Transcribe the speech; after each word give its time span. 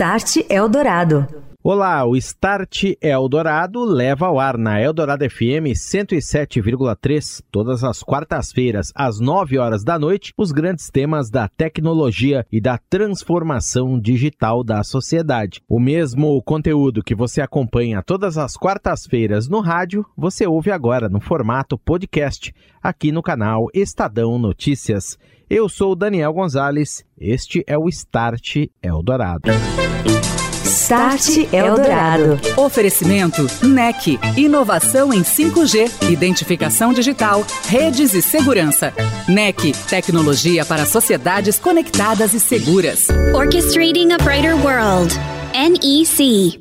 Start 0.00 0.46
Eldorado. 0.48 1.28
Olá, 1.62 2.06
o 2.06 2.16
Start 2.16 2.84
Eldorado 3.02 3.84
leva 3.84 4.28
ao 4.28 4.40
ar 4.40 4.56
na 4.56 4.80
Eldorado 4.80 5.28
FM 5.28 5.76
107,3 5.76 7.42
todas 7.50 7.84
as 7.84 8.02
quartas-feiras, 8.02 8.90
às 8.94 9.20
9 9.20 9.58
horas 9.58 9.84
da 9.84 9.98
noite, 9.98 10.32
os 10.38 10.52
grandes 10.52 10.88
temas 10.88 11.28
da 11.28 11.48
tecnologia 11.48 12.46
e 12.50 12.62
da 12.62 12.78
transformação 12.78 14.00
digital 14.00 14.64
da 14.64 14.82
sociedade. 14.82 15.60
O 15.68 15.78
mesmo 15.78 16.42
conteúdo 16.44 17.04
que 17.04 17.14
você 17.14 17.42
acompanha 17.42 18.02
todas 18.02 18.38
as 18.38 18.56
quartas-feiras 18.56 19.50
no 19.50 19.60
rádio, 19.60 20.06
você 20.16 20.46
ouve 20.46 20.70
agora 20.70 21.10
no 21.10 21.20
formato 21.20 21.76
podcast, 21.76 22.54
aqui 22.82 23.12
no 23.12 23.22
canal 23.22 23.66
Estadão 23.74 24.38
Notícias. 24.38 25.18
Eu 25.50 25.68
sou 25.68 25.96
Daniel 25.96 26.32
Gonzalez, 26.32 27.04
este 27.18 27.64
é 27.66 27.76
o 27.76 27.88
Start 27.88 28.68
Eldorado. 28.80 29.50
Start 30.62 31.52
Eldorado. 31.52 32.38
Oferecimento 32.56 33.44
NEC. 33.60 34.16
Inovação 34.36 35.12
em 35.12 35.22
5G, 35.22 36.08
identificação 36.08 36.92
digital, 36.92 37.44
redes 37.66 38.14
e 38.14 38.22
segurança. 38.22 38.94
NEC. 39.26 39.72
Tecnologia 39.88 40.64
para 40.64 40.86
sociedades 40.86 41.58
conectadas 41.58 42.32
e 42.32 42.38
seguras. 42.38 43.08
Orchestrating 43.34 44.12
a 44.12 44.18
Brighter 44.18 44.54
World. 44.54 45.12
NEC. 45.52 46.60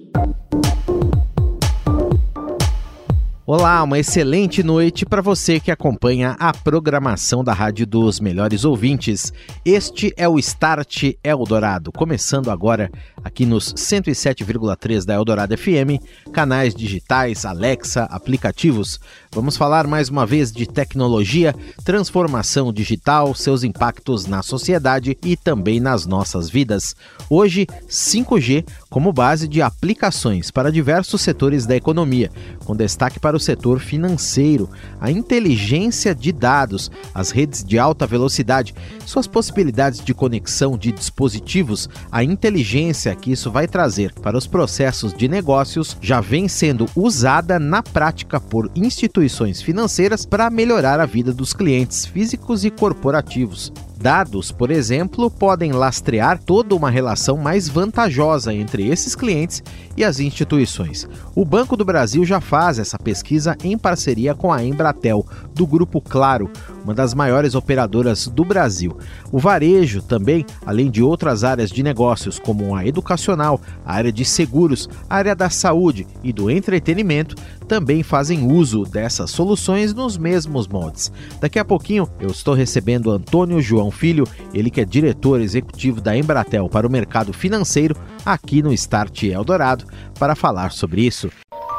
Olá, 3.51 3.81
uma 3.81 3.97
excelente 3.97 4.61
noite 4.61 5.07
para 5.07 5.23
você 5.23 5.59
que 5.59 5.71
acompanha 5.71 6.35
a 6.39 6.53
programação 6.53 7.43
da 7.43 7.51
Rádio 7.51 7.87
dos 7.87 8.19
Melhores 8.19 8.63
Ouvintes. 8.63 9.33
Este 9.65 10.13
é 10.15 10.29
o 10.29 10.37
Start 10.37 11.13
Eldorado, 11.23 11.91
começando 11.91 12.51
agora 12.51 12.91
aqui 13.23 13.47
nos 13.47 13.73
107,3 13.73 15.03
da 15.03 15.15
Eldorado 15.15 15.57
FM, 15.57 15.97
canais 16.31 16.75
digitais, 16.75 17.43
Alexa, 17.43 18.03
aplicativos. 18.03 18.99
Vamos 19.31 19.57
falar 19.57 19.87
mais 19.87 20.09
uma 20.09 20.27
vez 20.27 20.51
de 20.51 20.67
tecnologia, 20.67 21.55
transformação 21.83 22.71
digital, 22.71 23.33
seus 23.33 23.63
impactos 23.63 24.27
na 24.27 24.43
sociedade 24.43 25.17
e 25.25 25.35
também 25.35 25.79
nas 25.79 26.05
nossas 26.05 26.51
vidas. 26.51 26.95
Hoje, 27.27 27.65
5G 27.87 28.63
como 28.91 29.11
base 29.11 29.47
de 29.47 29.59
aplicações 29.59 30.51
para 30.51 30.71
diversos 30.71 31.21
setores 31.21 31.65
da 31.65 31.75
economia, 31.75 32.29
com 32.63 32.75
destaque 32.75 33.19
para 33.19 33.38
o 33.39 33.41
setor 33.41 33.79
financeiro, 33.79 34.69
a 34.99 35.09
inteligência 35.09 36.13
de 36.13 36.31
dados, 36.31 36.91
as 37.13 37.31
redes 37.31 37.63
de 37.63 37.79
alta 37.79 38.05
velocidade, 38.05 38.75
suas 39.05 39.25
possibilidades 39.27 40.03
de 40.03 40.13
conexão 40.13 40.77
de 40.77 40.91
dispositivos, 40.91 41.89
a 42.11 42.21
inteligência 42.23 43.15
que 43.15 43.31
isso 43.31 43.49
vai 43.49 43.67
trazer 43.67 44.13
para 44.13 44.37
os 44.37 44.45
processos 44.45 45.13
de 45.13 45.27
negócios 45.27 45.97
já 46.01 46.19
vem 46.19 46.47
sendo 46.47 46.85
usada 46.95 47.57
na 47.57 47.81
prática 47.81 48.39
por 48.39 48.69
instituições 48.75 49.61
financeiras 49.61 50.25
para 50.25 50.49
melhorar 50.49 50.99
a 50.99 51.05
vida 51.05 51.33
dos 51.33 51.53
clientes 51.53 52.05
físicos 52.05 52.65
e 52.65 52.69
corporativos. 52.69 53.71
Dados, 54.01 54.49
por 54.49 54.71
exemplo, 54.71 55.29
podem 55.29 55.73
lastrear 55.73 56.39
toda 56.41 56.73
uma 56.73 56.89
relação 56.89 57.35
mais 57.35 57.67
vantajosa 57.67 58.53
entre 58.53 58.87
esses 58.87 59.13
clientes 59.13 59.61
e 59.97 60.05
as 60.05 60.21
instituições. 60.21 61.05
O 61.35 61.43
Banco 61.43 61.75
do 61.75 61.83
Brasil 61.83 62.23
já 62.23 62.39
faz 62.39 62.79
essa 62.79 62.97
pesquisa 62.97 63.57
em 63.61 63.77
parceria 63.77 64.33
com 64.33 64.53
a 64.53 64.63
Embratel, 64.63 65.25
do 65.59 65.67
Grupo 65.67 65.99
Claro, 65.99 66.49
uma 66.85 66.93
das 66.93 67.13
maiores 67.13 67.53
operadoras 67.53 68.27
do 68.27 68.45
Brasil. 68.45 68.97
O 69.29 69.39
varejo 69.39 70.01
também, 70.01 70.45
além 70.65 70.89
de 70.89 71.03
outras 71.03 71.43
áreas 71.43 71.69
de 71.69 71.83
negócios 71.83 72.39
como 72.39 72.73
a 72.73 72.87
educacional, 72.87 73.59
a 73.85 73.93
área 73.93 74.09
de 74.09 74.23
seguros, 74.23 74.87
a 75.09 75.17
área 75.17 75.35
da 75.35 75.49
saúde 75.49 76.07
e 76.23 76.31
do 76.31 76.49
entretenimento, 76.49 77.35
também 77.67 78.03
fazem 78.03 78.49
uso 78.49 78.83
dessas 78.83 79.31
soluções 79.31 79.93
nos 79.93 80.17
mesmos 80.17 80.65
moldes. 80.65 81.11
Daqui 81.41 81.59
a 81.59 81.65
pouquinho 81.65 82.07
eu 82.21 82.29
estou 82.29 82.53
recebendo 82.53 83.11
Antônio 83.11 83.59
João 83.61 83.91
Filho, 83.91 84.25
ele 84.53 84.69
que 84.69 84.79
é 84.79 84.85
diretor 84.85 85.41
executivo 85.41 85.99
da 85.99 86.15
Embratel 86.15 86.69
para 86.69 86.87
o 86.87 86.89
mercado 86.89 87.33
financeiro, 87.33 87.97
aqui 88.25 88.63
no 88.63 88.71
Start 88.71 89.23
Eldorado, 89.23 89.83
para 90.17 90.35
falar 90.35 90.71
sobre 90.71 91.01
isso. 91.01 91.29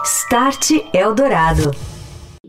Start 0.05 0.71
Eldorado. 0.93 1.71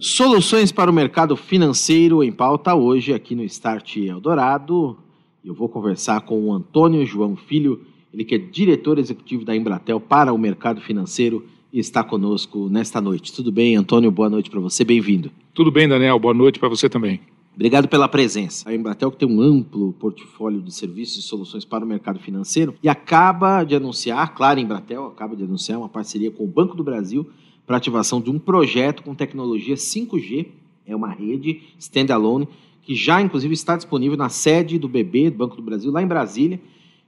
Soluções 0.04 0.72
para 0.72 0.90
o 0.90 0.94
mercado 0.94 1.38
financeiro 1.38 2.24
em 2.24 2.32
pauta 2.32 2.74
hoje 2.74 3.14
aqui 3.14 3.36
no 3.36 3.44
Start 3.44 3.98
Eldorado. 3.98 4.98
Eu 5.46 5.54
vou 5.54 5.70
conversar 5.70 6.22
com 6.22 6.44
o 6.44 6.52
Antônio 6.52 7.06
João 7.06 7.36
Filho, 7.36 7.82
ele 8.12 8.26
que 8.26 8.34
é 8.34 8.38
diretor 8.40 8.98
executivo 8.98 9.46
da 9.46 9.56
Embratel 9.56 10.00
para 10.00 10.34
o 10.34 10.40
mercado 10.40 10.82
financeiro 10.82 11.46
e 11.72 11.78
está 11.78 12.04
conosco 12.04 12.68
nesta 12.68 13.00
noite. 13.00 13.32
Tudo 13.32 13.52
bem, 13.52 13.76
Antônio? 13.76 14.10
Boa 14.10 14.28
noite 14.28 14.50
para 14.50 14.60
você, 14.60 14.84
bem-vindo. 14.84 15.32
Tudo 15.54 15.70
bem, 15.70 15.88
Daniel. 15.88 16.18
Boa 16.18 16.34
noite 16.34 16.58
para 16.58 16.68
você 16.68 16.90
também. 16.90 17.22
Obrigado 17.54 17.88
pela 17.88 18.08
presença. 18.08 18.68
A 18.68 18.74
Embratel 18.74 19.12
que 19.12 19.18
tem 19.18 19.30
um 19.30 19.40
amplo 19.40 19.94
portfólio 20.00 20.64
de 20.64 20.74
serviços 20.74 21.24
e 21.24 21.28
soluções 21.28 21.64
para 21.64 21.86
o 21.86 21.88
mercado 21.88 22.20
financeiro 22.20 22.74
e 22.82 22.90
acaba 22.90 23.64
de 23.64 23.76
anunciar, 23.76 24.34
claro, 24.34 24.60
a 24.60 24.64
Embratel 24.64 25.06
acaba 25.06 25.36
de 25.36 25.44
anunciar 25.44 25.78
uma 25.78 25.90
parceria 25.90 26.32
com 26.32 26.44
o 26.44 26.48
Banco 26.48 26.76
do 26.76 26.84
Brasil 26.84 27.30
para 27.72 27.78
ativação 27.78 28.20
de 28.20 28.30
um 28.30 28.38
projeto 28.38 29.02
com 29.02 29.16
tecnologia 29.16 29.76
5G, 29.76 30.48
é 30.86 30.94
uma 30.94 31.08
rede 31.08 31.62
standalone 31.80 32.46
que 32.82 32.94
já 32.94 33.22
inclusive 33.22 33.54
está 33.54 33.78
disponível 33.78 34.18
na 34.18 34.28
sede 34.28 34.78
do 34.78 34.90
BB, 34.90 35.30
do 35.30 35.38
Banco 35.38 35.56
do 35.56 35.62
Brasil, 35.62 35.90
lá 35.90 36.04
em 36.04 36.06
Brasília. 36.08 36.60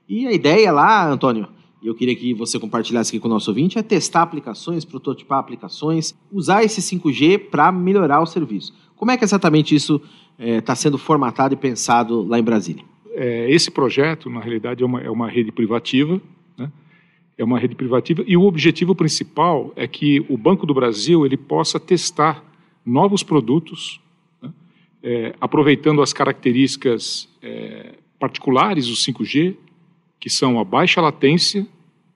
E 0.08 0.26
a 0.26 0.32
ideia 0.32 0.72
lá, 0.72 1.06
Antônio, 1.06 1.50
eu 1.84 1.94
queria 1.94 2.16
que 2.16 2.34
você 2.34 2.58
compartilhasse 2.58 3.10
aqui 3.12 3.20
com 3.20 3.28
o 3.28 3.32
nosso 3.32 3.52
ouvinte, 3.52 3.78
é 3.78 3.84
testar 3.84 4.22
aplicações, 4.22 4.86
prototipar 4.86 5.38
aplicações, 5.38 6.16
usar 6.32 6.64
esse 6.64 6.80
5G 6.80 7.50
para 7.50 7.70
melhorar 7.70 8.22
o 8.22 8.26
serviço. 8.26 8.74
Como 8.96 9.12
é 9.12 9.18
que 9.18 9.26
exatamente 9.26 9.76
isso 9.76 10.02
está 10.40 10.72
é, 10.72 10.76
sendo 10.78 10.98
formatado 10.98 11.54
e 11.54 11.58
pensado 11.58 12.22
lá 12.22 12.40
em 12.40 12.44
Brasília? 12.44 12.86
É, 13.12 13.52
esse 13.52 13.70
projeto, 13.70 14.30
na 14.30 14.40
realidade, 14.40 14.82
é 14.82 14.86
uma, 14.86 15.02
é 15.02 15.10
uma 15.10 15.30
rede 15.30 15.52
privativa? 15.52 16.22
É 17.38 17.44
uma 17.44 17.58
rede 17.58 17.76
privativa, 17.76 18.24
e 18.28 18.38
o 18.38 18.44
objetivo 18.44 18.94
principal 18.94 19.74
é 19.76 19.88
que 19.88 20.24
o 20.30 20.38
Banco 20.38 20.66
do 20.66 20.74
Brasil 20.74 21.26
ele 21.26 21.38
possa 21.38 21.80
testar 21.80 22.44
novos 22.86 23.24
produtos, 23.24 24.00
né? 24.42 24.52
é, 25.02 25.36
aproveitando 25.42 26.02
as 26.02 26.14
características 26.14 27.28
é, 27.42 27.96
particulares 28.20 28.88
do 28.88 28.94
5G, 28.94 29.56
que 30.20 30.30
são 30.30 30.60
a 30.60 30.64
baixa 30.64 31.02
latência, 31.02 31.68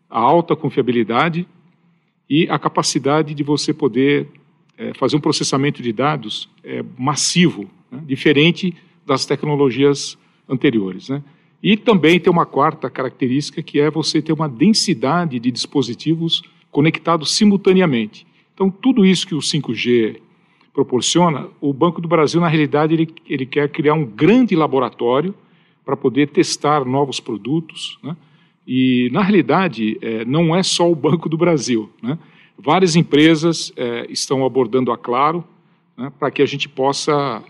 a 0.09 0.19
alta 0.19 0.55
confiabilidade 0.55 1.47
e 2.29 2.47
a 2.49 2.59
capacidade 2.59 3.34
de 3.34 3.44
você 3.44 3.73
poder 3.73 4.28
é, 4.78 4.94
fazer 4.94 5.17
um 5.17 5.19
processamento 5.19 5.81
de 5.81 5.91
dados 5.91 6.49
é, 6.63 6.84
massivo, 6.97 7.69
né, 7.91 8.01
diferente 8.05 8.73
das 9.05 9.25
tecnologias 9.25 10.17
anteriores. 10.47 11.09
Né? 11.09 11.23
E 11.62 11.75
também 11.75 12.19
tem 12.19 12.31
uma 12.31 12.45
quarta 12.45 12.90
característica 12.90 13.63
que 13.63 13.79
é 13.79 13.90
você 13.90 14.22
ter 14.22 14.34
uma 14.34 14.47
densidade 14.47 15.40
de 15.40 15.51
dispositivos 15.51 16.44
conectados 16.72 17.34
simultaneamente. 17.35 18.28
Então, 18.53 18.69
tudo 18.69 19.06
isso 19.06 19.25
que 19.25 19.35
o 19.35 19.40
5G 19.40 20.19
proporciona, 20.73 21.47
o 21.59 21.73
Banco 21.73 22.00
do 22.00 22.07
Brasil, 22.07 22.40
na 22.40 22.47
realidade, 22.47 22.94
ele, 22.94 23.07
ele 23.28 23.46
quer 23.46 23.69
criar 23.69 23.96
um 23.96 24.06
grande 24.06 24.56
laboratório 24.56 25.34
para 25.84 25.97
poder 25.97 26.28
testar 26.28 26.85
novos 26.85 27.19
produtos. 27.19 27.97
Né? 28.03 28.16
E, 28.67 29.09
na 29.12 29.23
realidade, 29.23 29.97
é, 30.01 30.25
não 30.25 30.56
é 30.56 30.62
só 30.62 30.91
o 30.91 30.96
Banco 30.96 31.28
do 31.28 31.38
Brasil. 31.38 31.90
Né? 32.01 32.19
Várias 32.57 32.96
empresas 32.96 33.72
é, 33.75 34.06
estão 34.09 34.46
abordando 34.46 34.91
a 34.91 34.97
Claro 34.97 35.44
né, 35.97 36.12
para 36.19 36.29
que 36.29 36.41
a 36.41 36.46
gente 36.46 36.69
possa 36.69 37.44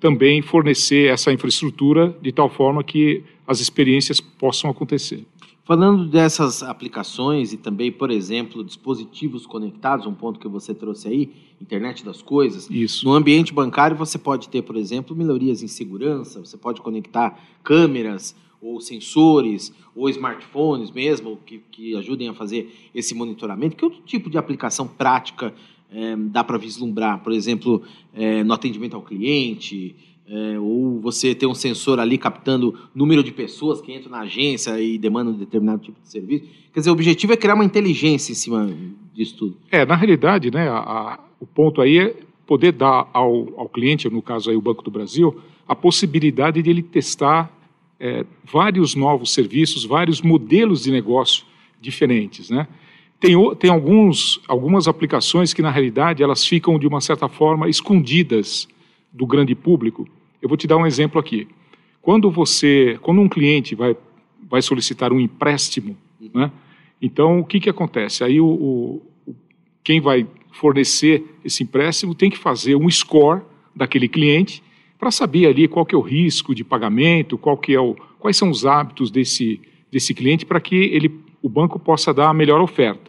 também 0.00 0.42
fornecer 0.42 1.10
essa 1.10 1.32
infraestrutura 1.32 2.16
de 2.20 2.32
tal 2.32 2.48
forma 2.48 2.82
que 2.82 3.22
as 3.46 3.60
experiências 3.60 4.20
possam 4.20 4.70
acontecer. 4.70 5.24
Falando 5.66 6.06
dessas 6.06 6.62
aplicações 6.62 7.52
e 7.52 7.56
também, 7.56 7.90
por 7.90 8.08
exemplo, 8.08 8.62
dispositivos 8.62 9.44
conectados, 9.46 10.06
um 10.06 10.14
ponto 10.14 10.38
que 10.38 10.46
você 10.46 10.72
trouxe 10.72 11.08
aí, 11.08 11.32
internet 11.60 12.04
das 12.04 12.22
coisas. 12.22 12.70
Isso. 12.70 13.04
No 13.04 13.12
ambiente 13.12 13.52
bancário 13.52 13.96
você 13.96 14.16
pode 14.16 14.48
ter, 14.48 14.62
por 14.62 14.76
exemplo, 14.76 15.16
melhorias 15.16 15.64
em 15.64 15.66
segurança, 15.66 16.38
você 16.38 16.56
pode 16.56 16.80
conectar 16.80 17.36
câmeras 17.64 18.36
ou 18.60 18.80
sensores 18.80 19.72
ou 19.94 20.08
smartphones 20.08 20.92
mesmo 20.92 21.36
que, 21.44 21.58
que 21.70 21.96
ajudem 21.96 22.28
a 22.28 22.34
fazer 22.34 22.72
esse 22.94 23.12
monitoramento. 23.12 23.74
Que 23.74 23.84
outro 23.84 24.02
tipo 24.02 24.30
de 24.30 24.38
aplicação 24.38 24.86
prática 24.86 25.52
é, 25.92 26.16
dá 26.16 26.42
para 26.42 26.58
vislumbrar? 26.58 27.22
Por 27.22 27.32
exemplo, 27.32 27.82
é, 28.14 28.42
no 28.42 28.52
atendimento 28.52 28.94
ao 28.94 29.02
cliente, 29.02 29.94
é, 30.28 30.58
ou 30.58 31.00
você 31.00 31.34
tem 31.34 31.48
um 31.48 31.54
sensor 31.54 32.00
ali 32.00 32.18
captando 32.18 32.76
número 32.94 33.22
de 33.22 33.30
pessoas 33.30 33.80
que 33.80 33.94
entram 33.94 34.10
na 34.10 34.20
agência 34.20 34.80
e 34.80 34.98
demandam 34.98 35.32
um 35.32 35.36
determinado 35.36 35.82
tipo 35.82 36.00
de 36.00 36.08
serviço. 36.08 36.44
Quer 36.72 36.80
dizer, 36.80 36.90
o 36.90 36.92
objetivo 36.92 37.32
é 37.32 37.36
criar 37.36 37.54
uma 37.54 37.64
inteligência 37.64 38.32
em 38.32 38.34
cima 38.34 38.68
disso 39.14 39.36
tudo. 39.36 39.56
É, 39.70 39.86
na 39.86 39.94
realidade, 39.94 40.50
né, 40.50 40.68
a, 40.68 40.78
a, 40.78 41.20
o 41.40 41.46
ponto 41.46 41.80
aí 41.80 41.98
é 41.98 42.16
poder 42.46 42.72
dar 42.72 43.08
ao, 43.12 43.52
ao 43.56 43.68
cliente, 43.68 44.08
no 44.10 44.22
caso 44.22 44.50
aí 44.50 44.56
o 44.56 44.60
Banco 44.60 44.82
do 44.82 44.90
Brasil, 44.90 45.40
a 45.66 45.74
possibilidade 45.74 46.62
de 46.62 46.70
ele 46.70 46.82
testar 46.82 47.50
é, 47.98 48.24
vários 48.44 48.94
novos 48.94 49.32
serviços, 49.32 49.84
vários 49.84 50.20
modelos 50.20 50.82
de 50.82 50.90
negócio 50.90 51.44
diferentes, 51.80 52.50
né? 52.50 52.66
Tem, 53.18 53.34
tem 53.56 53.70
alguns, 53.70 54.40
algumas 54.46 54.86
aplicações 54.86 55.54
que, 55.54 55.62
na 55.62 55.70
realidade, 55.70 56.22
elas 56.22 56.44
ficam, 56.44 56.78
de 56.78 56.86
uma 56.86 57.00
certa 57.00 57.28
forma, 57.28 57.68
escondidas 57.68 58.68
do 59.12 59.26
grande 59.26 59.54
público. 59.54 60.06
Eu 60.42 60.48
vou 60.48 60.56
te 60.56 60.66
dar 60.66 60.76
um 60.76 60.86
exemplo 60.86 61.18
aqui. 61.18 61.48
Quando 62.02 62.30
você, 62.30 62.98
quando 63.02 63.20
um 63.20 63.28
cliente 63.28 63.74
vai, 63.74 63.96
vai 64.48 64.60
solicitar 64.60 65.12
um 65.12 65.20
empréstimo, 65.20 65.96
né? 66.32 66.52
Então, 67.00 67.40
o 67.40 67.44
que, 67.44 67.60
que 67.60 67.68
acontece? 67.68 68.24
Aí, 68.24 68.40
o, 68.40 68.46
o, 68.46 69.02
quem 69.82 70.00
vai 70.00 70.26
fornecer 70.52 71.22
esse 71.44 71.62
empréstimo 71.62 72.14
tem 72.14 72.30
que 72.30 72.38
fazer 72.38 72.74
um 72.74 72.90
score 72.90 73.42
daquele 73.74 74.08
cliente 74.08 74.62
para 74.98 75.10
saber 75.10 75.46
ali 75.46 75.68
qual 75.68 75.84
que 75.84 75.94
é 75.94 75.98
o 75.98 76.00
risco 76.00 76.54
de 76.54 76.64
pagamento, 76.64 77.36
qual 77.36 77.56
que 77.56 77.74
é 77.74 77.80
o, 77.80 77.94
quais 78.18 78.36
são 78.36 78.50
os 78.50 78.64
hábitos 78.64 79.10
desse, 79.10 79.60
desse 79.92 80.14
cliente 80.14 80.46
para 80.46 80.60
que 80.60 80.74
ele, 80.74 81.10
o 81.46 81.48
banco 81.48 81.78
possa 81.78 82.12
dar 82.12 82.28
a 82.28 82.34
melhor 82.34 82.60
oferta. 82.60 83.08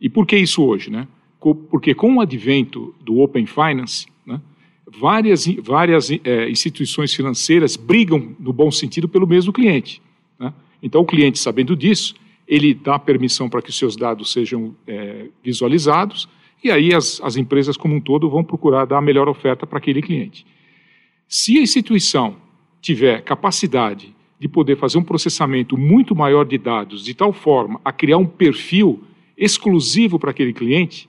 E 0.00 0.08
por 0.08 0.26
que 0.26 0.36
isso 0.36 0.64
hoje? 0.64 0.90
Né? 0.90 1.06
Porque 1.70 1.94
com 1.94 2.16
o 2.16 2.20
advento 2.20 2.92
do 3.00 3.20
Open 3.20 3.46
Finance, 3.46 4.08
né, 4.26 4.40
várias, 4.84 5.46
várias 5.62 6.10
é, 6.10 6.50
instituições 6.50 7.14
financeiras 7.14 7.76
brigam, 7.76 8.34
no 8.40 8.52
bom 8.52 8.68
sentido, 8.72 9.08
pelo 9.08 9.28
mesmo 9.28 9.52
cliente. 9.52 10.02
Né? 10.38 10.52
Então, 10.82 11.02
o 11.02 11.04
cliente, 11.04 11.38
sabendo 11.38 11.76
disso, 11.76 12.16
ele 12.48 12.74
dá 12.74 12.98
permissão 12.98 13.48
para 13.48 13.62
que 13.62 13.70
seus 13.70 13.94
dados 13.94 14.32
sejam 14.32 14.74
é, 14.84 15.28
visualizados, 15.42 16.28
e 16.64 16.72
aí 16.72 16.92
as, 16.92 17.20
as 17.22 17.36
empresas 17.36 17.76
como 17.76 17.94
um 17.94 18.00
todo 18.00 18.28
vão 18.28 18.42
procurar 18.42 18.86
dar 18.86 18.98
a 18.98 19.02
melhor 19.02 19.28
oferta 19.28 19.64
para 19.64 19.78
aquele 19.78 20.02
cliente. 20.02 20.44
Se 21.28 21.56
a 21.58 21.62
instituição 21.62 22.36
tiver 22.80 23.22
capacidade 23.22 24.16
de 24.38 24.48
poder 24.48 24.76
fazer 24.76 24.98
um 24.98 25.02
processamento 25.02 25.76
muito 25.76 26.14
maior 26.14 26.44
de 26.44 26.56
dados, 26.58 27.04
de 27.04 27.14
tal 27.14 27.32
forma 27.32 27.80
a 27.84 27.92
criar 27.92 28.18
um 28.18 28.26
perfil 28.26 29.02
exclusivo 29.36 30.18
para 30.18 30.30
aquele 30.30 30.52
cliente, 30.52 31.08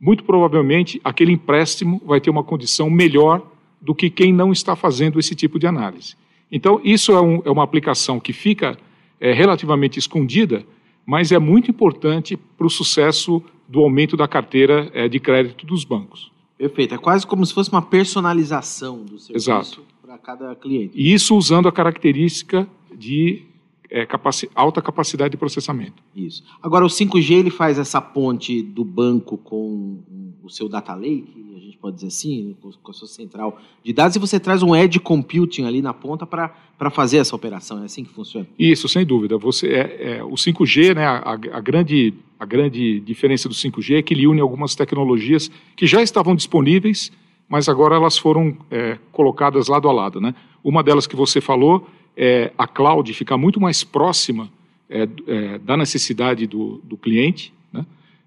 muito 0.00 0.24
provavelmente 0.24 1.00
aquele 1.04 1.32
empréstimo 1.32 2.00
vai 2.04 2.20
ter 2.20 2.30
uma 2.30 2.44
condição 2.44 2.88
melhor 2.88 3.42
do 3.80 3.94
que 3.94 4.10
quem 4.10 4.32
não 4.32 4.52
está 4.52 4.76
fazendo 4.76 5.18
esse 5.18 5.34
tipo 5.34 5.58
de 5.58 5.66
análise. 5.66 6.14
Então, 6.50 6.80
isso 6.82 7.12
é, 7.12 7.20
um, 7.20 7.42
é 7.44 7.50
uma 7.50 7.62
aplicação 7.62 8.18
que 8.18 8.32
fica 8.32 8.76
é, 9.20 9.32
relativamente 9.32 9.98
escondida, 9.98 10.64
mas 11.06 11.32
é 11.32 11.38
muito 11.38 11.70
importante 11.70 12.36
para 12.36 12.66
o 12.66 12.70
sucesso 12.70 13.42
do 13.68 13.80
aumento 13.80 14.16
da 14.16 14.26
carteira 14.26 14.90
é, 14.92 15.08
de 15.08 15.20
crédito 15.20 15.64
dos 15.64 15.84
bancos. 15.84 16.30
Perfeito. 16.58 16.94
É 16.94 16.98
quase 16.98 17.26
como 17.26 17.44
se 17.46 17.54
fosse 17.54 17.70
uma 17.70 17.82
personalização 17.82 19.04
do 19.04 19.18
serviço 19.18 19.82
para 20.10 20.18
cada 20.18 20.54
cliente. 20.56 20.92
E 20.96 21.12
isso 21.12 21.36
usando 21.36 21.68
a 21.68 21.72
característica 21.72 22.68
de 22.92 23.44
é, 23.88 24.04
capaci 24.04 24.50
alta 24.54 24.82
capacidade 24.82 25.30
de 25.30 25.36
processamento. 25.36 26.02
Isso. 26.14 26.42
Agora, 26.60 26.84
o 26.84 26.88
5G 26.88 27.32
ele 27.32 27.50
faz 27.50 27.78
essa 27.78 28.00
ponte 28.00 28.60
do 28.60 28.84
banco 28.84 29.38
com 29.38 30.00
o 30.42 30.48
seu 30.48 30.68
data 30.68 30.94
lake, 30.94 31.32
a 31.54 31.60
gente 31.60 31.78
pode 31.78 31.96
dizer 31.96 32.08
assim, 32.08 32.56
com 32.60 32.90
a 32.90 32.94
sua 32.94 33.06
central 33.06 33.60
de 33.84 33.92
dados, 33.92 34.16
e 34.16 34.18
você 34.18 34.40
traz 34.40 34.62
um 34.62 34.74
edge 34.74 34.98
computing 34.98 35.64
ali 35.64 35.80
na 35.80 35.94
ponta 35.94 36.26
para 36.26 36.90
fazer 36.90 37.18
essa 37.18 37.36
operação. 37.36 37.80
É 37.80 37.84
assim 37.84 38.02
que 38.02 38.10
funciona? 38.12 38.48
Isso, 38.58 38.88
sem 38.88 39.06
dúvida. 39.06 39.38
Você 39.38 39.68
é, 39.68 40.18
é 40.18 40.24
o 40.24 40.32
5G, 40.32 40.94
né, 40.94 41.06
a, 41.06 41.32
a, 41.32 41.60
grande, 41.60 42.14
a 42.38 42.44
grande 42.44 42.98
diferença 43.00 43.48
do 43.48 43.54
5G 43.54 43.98
é 43.98 44.02
que 44.02 44.14
ele 44.14 44.26
une 44.26 44.40
algumas 44.40 44.74
tecnologias 44.74 45.50
que 45.76 45.86
já 45.86 46.02
estavam 46.02 46.34
disponíveis, 46.34 47.12
mas 47.50 47.68
agora 47.68 47.96
elas 47.96 48.16
foram 48.16 48.56
é, 48.70 48.96
colocadas 49.12 49.68
lado 49.68 49.88
a 49.88 49.92
lado. 49.92 50.20
Né? 50.20 50.34
Uma 50.64 50.82
delas 50.82 51.06
que 51.06 51.16
você 51.16 51.40
falou 51.40 51.86
é 52.16 52.52
a 52.56 52.66
cloud 52.66 53.12
ficar 53.12 53.36
muito 53.36 53.60
mais 53.60 53.84
próxima 53.84 54.48
é, 54.88 55.06
é, 55.26 55.58
da 55.58 55.76
necessidade 55.76 56.46
do, 56.46 56.80
do 56.84 56.96
cliente, 56.96 57.52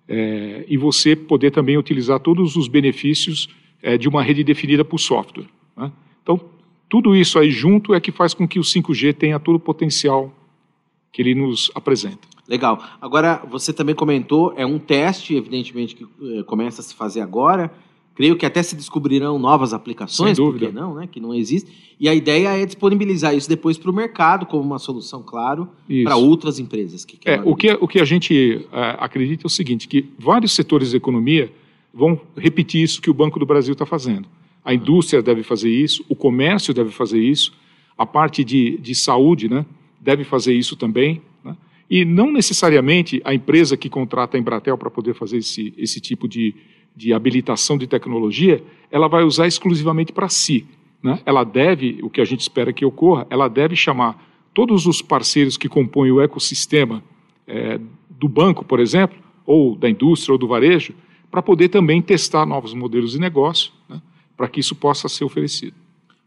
é, 0.08 0.66
e 0.68 0.78
você 0.78 1.16
poder 1.16 1.52
também 1.52 1.78
utilizar 1.78 2.20
todos 2.20 2.56
os 2.56 2.68
benefícios 2.68 3.50
é, 3.82 3.98
de 3.98 4.08
uma 4.08 4.22
rede 4.22 4.44
definida 4.44 4.84
por 4.84 5.00
software. 5.00 5.48
Né? 5.76 5.92
Então, 6.22 6.40
tudo 6.90 7.16
isso 7.16 7.40
aí 7.40 7.50
junto 7.52 7.94
é 7.94 8.00
que 8.00 8.12
faz 8.12 8.34
com 8.34 8.48
que 8.48 8.60
o 8.60 8.64
5G 8.64 9.14
tenha 9.14 9.40
todo 9.40 9.56
o 9.56 9.60
potencial 9.60 10.34
que 11.12 11.22
ele 11.22 11.36
nos 11.36 11.72
apresenta. 11.74 12.28
Legal. 12.48 12.84
Agora, 13.00 13.42
você 13.50 13.72
também 13.72 13.96
comentou, 13.96 14.54
é 14.58 14.66
um 14.66 14.78
teste, 14.78 15.36
evidentemente, 15.36 15.96
que 15.96 16.04
é, 16.04 16.44
começa 16.44 16.82
a 16.82 16.84
se 16.84 16.94
fazer 16.94 17.22
agora, 17.22 17.72
Creio 18.16 18.36
que 18.36 18.46
até 18.46 18.62
se 18.62 18.76
descobrirão 18.76 19.40
novas 19.40 19.74
aplicações, 19.74 20.38
por 20.38 20.58
que 20.58 20.72
não, 20.72 20.96
né? 20.96 21.08
Que 21.12 21.20
não 21.20 21.34
existe. 21.34 21.72
E 22.00 22.08
a 22.08 22.14
ideia 22.14 22.50
é 22.50 22.66
disponibilizar 22.66 23.36
isso 23.36 23.50
depois 23.50 23.78
para 23.78 23.90
o 23.90 23.94
mercado 23.94 24.46
como 24.46 24.64
uma 24.64 24.78
solução, 24.78 25.24
claro, 25.24 25.68
para 26.04 26.16
outras 26.16 26.60
empresas 26.60 27.06
que 27.06 27.18
É, 27.26 27.42
o 27.44 27.56
que, 27.56 27.72
o 27.80 27.88
que 27.88 28.00
a 28.00 28.06
gente 28.06 28.68
é, 28.72 28.98
acredita 29.00 29.46
é 29.46 29.48
o 29.48 29.50
seguinte, 29.50 29.88
que 29.88 30.06
vários 30.20 30.52
setores 30.52 30.92
da 30.92 30.98
economia 30.98 31.52
vão 31.94 32.20
repetir 32.36 32.84
isso 32.84 33.02
que 33.02 33.10
o 33.10 33.14
Banco 33.14 33.40
do 33.40 33.46
Brasil 33.46 33.74
está 33.74 33.86
fazendo. 33.86 34.28
A 34.66 34.74
indústria 34.74 35.22
deve 35.22 35.44
fazer 35.44 35.70
isso, 35.70 36.06
o 36.08 36.16
comércio 36.16 36.74
deve 36.74 36.92
fazer 36.92 37.20
isso, 37.20 37.54
a 37.98 38.06
parte 38.06 38.44
de, 38.44 38.78
de 38.78 38.96
saúde 38.96 39.50
né, 39.50 39.66
deve 40.00 40.24
fazer 40.24 40.54
isso 40.54 40.76
também. 40.76 41.22
Né? 41.44 41.56
E 41.90 42.06
não 42.06 42.32
necessariamente 42.32 43.22
a 43.24 43.34
empresa 43.34 43.78
que 43.78 43.90
contrata 43.90 44.38
a 44.38 44.40
Embratel 44.40 44.78
para 44.78 44.90
poder 44.90 45.14
fazer 45.14 45.38
esse, 45.38 45.74
esse 45.78 46.00
tipo 46.00 46.28
de 46.28 46.56
de 46.96 47.14
habilitação 47.14 47.78
de 47.78 47.88
tecnologia, 47.88 48.64
ela 48.92 49.08
vai 49.08 49.24
usar 49.24 49.48
exclusivamente 49.48 50.12
para 50.12 50.30
si. 50.30 50.68
Né? 51.02 51.20
Ela 51.26 51.44
deve, 51.44 52.00
o 52.04 52.10
que 52.10 52.22
a 52.22 52.26
gente 52.26 52.42
espera 52.42 52.72
que 52.72 52.86
ocorra, 52.86 53.28
ela 53.30 53.48
deve 53.48 53.76
chamar 53.76 54.24
todos 54.54 54.86
os 54.86 55.02
parceiros 55.02 55.58
que 55.58 55.68
compõem 55.68 56.12
o 56.12 56.22
ecossistema 56.22 57.04
é, 57.48 57.80
do 58.10 58.30
banco, 58.30 58.64
por 58.64 58.80
exemplo, 58.80 59.18
ou 59.46 59.76
da 59.76 59.90
indústria 59.90 60.34
ou 60.34 60.38
do 60.38 60.48
varejo, 60.48 60.94
para 61.30 61.42
poder 61.42 61.70
também 61.70 62.02
testar 62.02 62.46
novos 62.46 62.74
modelos 62.74 63.14
de 63.14 63.20
negócio, 63.20 63.72
né? 63.90 64.02
para 64.38 64.48
que 64.48 64.60
isso 64.60 64.76
possa 64.76 65.10
ser 65.10 65.24
oferecido. 65.24 65.76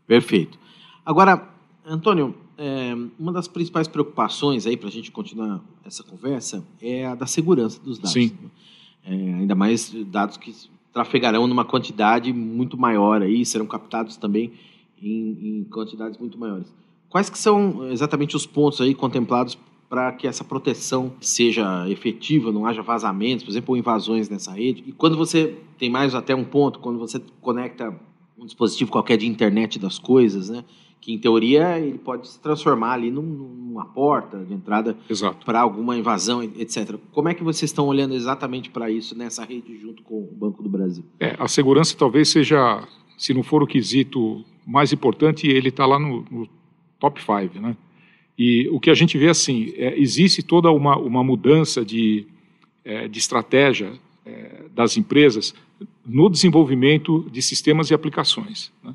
Perfeito. 0.06 0.58
Agora, 1.04 1.48
Antônio, 1.84 2.34
é, 2.58 2.92
uma 3.18 3.32
das 3.32 3.46
principais 3.46 3.86
preocupações 3.86 4.66
aí 4.66 4.76
para 4.76 4.88
a 4.88 4.92
gente 4.92 5.10
continuar 5.10 5.60
essa 5.84 6.02
conversa 6.02 6.64
é 6.80 7.06
a 7.06 7.14
da 7.14 7.26
segurança 7.26 7.80
dos 7.80 7.98
dados. 7.98 8.12
Sim. 8.12 8.32
É, 9.06 9.12
ainda 9.12 9.54
mais 9.54 9.92
dados 10.06 10.36
que 10.36 10.52
trafegarão 10.92 11.46
numa 11.46 11.64
quantidade 11.64 12.32
muito 12.32 12.76
maior 12.76 13.22
aí, 13.22 13.44
serão 13.44 13.66
captados 13.66 14.16
também 14.16 14.52
em, 15.00 15.58
em 15.60 15.64
quantidades 15.64 16.18
muito 16.18 16.38
maiores. 16.38 16.72
Quais 17.08 17.30
que 17.30 17.38
são 17.38 17.88
exatamente 17.90 18.34
os 18.34 18.46
pontos 18.46 18.80
aí 18.80 18.94
contemplados 18.94 19.56
para 19.88 20.10
que 20.12 20.26
essa 20.26 20.42
proteção 20.42 21.12
seja 21.20 21.88
efetiva, 21.88 22.50
não 22.50 22.66
haja 22.66 22.82
vazamentos, 22.82 23.44
por 23.44 23.50
exemplo, 23.50 23.74
ou 23.74 23.76
invasões 23.76 24.28
nessa 24.28 24.52
rede? 24.52 24.82
E 24.86 24.92
quando 24.92 25.16
você 25.16 25.56
tem 25.78 25.88
mais 25.88 26.14
até 26.14 26.34
um 26.34 26.44
ponto, 26.44 26.80
quando 26.80 26.98
você 26.98 27.20
conecta 27.40 27.94
um 28.36 28.44
dispositivo 28.44 28.90
qualquer 28.90 29.16
de 29.16 29.26
internet 29.26 29.78
das 29.78 29.98
coisas, 29.98 30.50
né? 30.50 30.64
Que 31.06 31.12
em 31.12 31.18
teoria 31.18 31.78
ele 31.78 31.98
pode 31.98 32.26
se 32.26 32.40
transformar 32.40 32.94
ali 32.94 33.12
num, 33.12 33.22
numa 33.22 33.84
porta 33.84 34.44
de 34.44 34.52
entrada 34.52 34.98
para 35.44 35.60
alguma 35.60 35.96
invasão, 35.96 36.42
etc. 36.42 36.96
Como 37.12 37.28
é 37.28 37.34
que 37.34 37.44
vocês 37.44 37.70
estão 37.70 37.86
olhando 37.86 38.12
exatamente 38.12 38.70
para 38.70 38.90
isso 38.90 39.16
nessa 39.16 39.44
rede 39.44 39.78
junto 39.78 40.02
com 40.02 40.16
o 40.16 40.34
Banco 40.34 40.64
do 40.64 40.68
Brasil? 40.68 41.04
É, 41.20 41.36
a 41.38 41.46
segurança 41.46 41.96
talvez 41.96 42.30
seja, 42.30 42.82
se 43.16 43.32
não 43.32 43.44
for 43.44 43.62
o 43.62 43.68
quesito 43.68 44.44
mais 44.66 44.92
importante, 44.92 45.46
ele 45.46 45.68
está 45.68 45.86
lá 45.86 45.96
no, 45.96 46.24
no 46.28 46.48
top 46.98 47.20
5, 47.20 47.60
né? 47.60 47.76
E 48.36 48.68
o 48.72 48.80
que 48.80 48.90
a 48.90 48.94
gente 48.94 49.16
vê 49.16 49.28
assim, 49.28 49.72
é, 49.76 49.96
existe 49.96 50.42
toda 50.42 50.72
uma, 50.72 50.98
uma 50.98 51.22
mudança 51.22 51.84
de, 51.84 52.26
é, 52.84 53.06
de 53.06 53.20
estratégia 53.20 53.92
é, 54.24 54.64
das 54.74 54.96
empresas 54.96 55.54
no 56.04 56.28
desenvolvimento 56.28 57.30
de 57.30 57.40
sistemas 57.42 57.92
e 57.92 57.94
aplicações. 57.94 58.72
Né? 58.82 58.92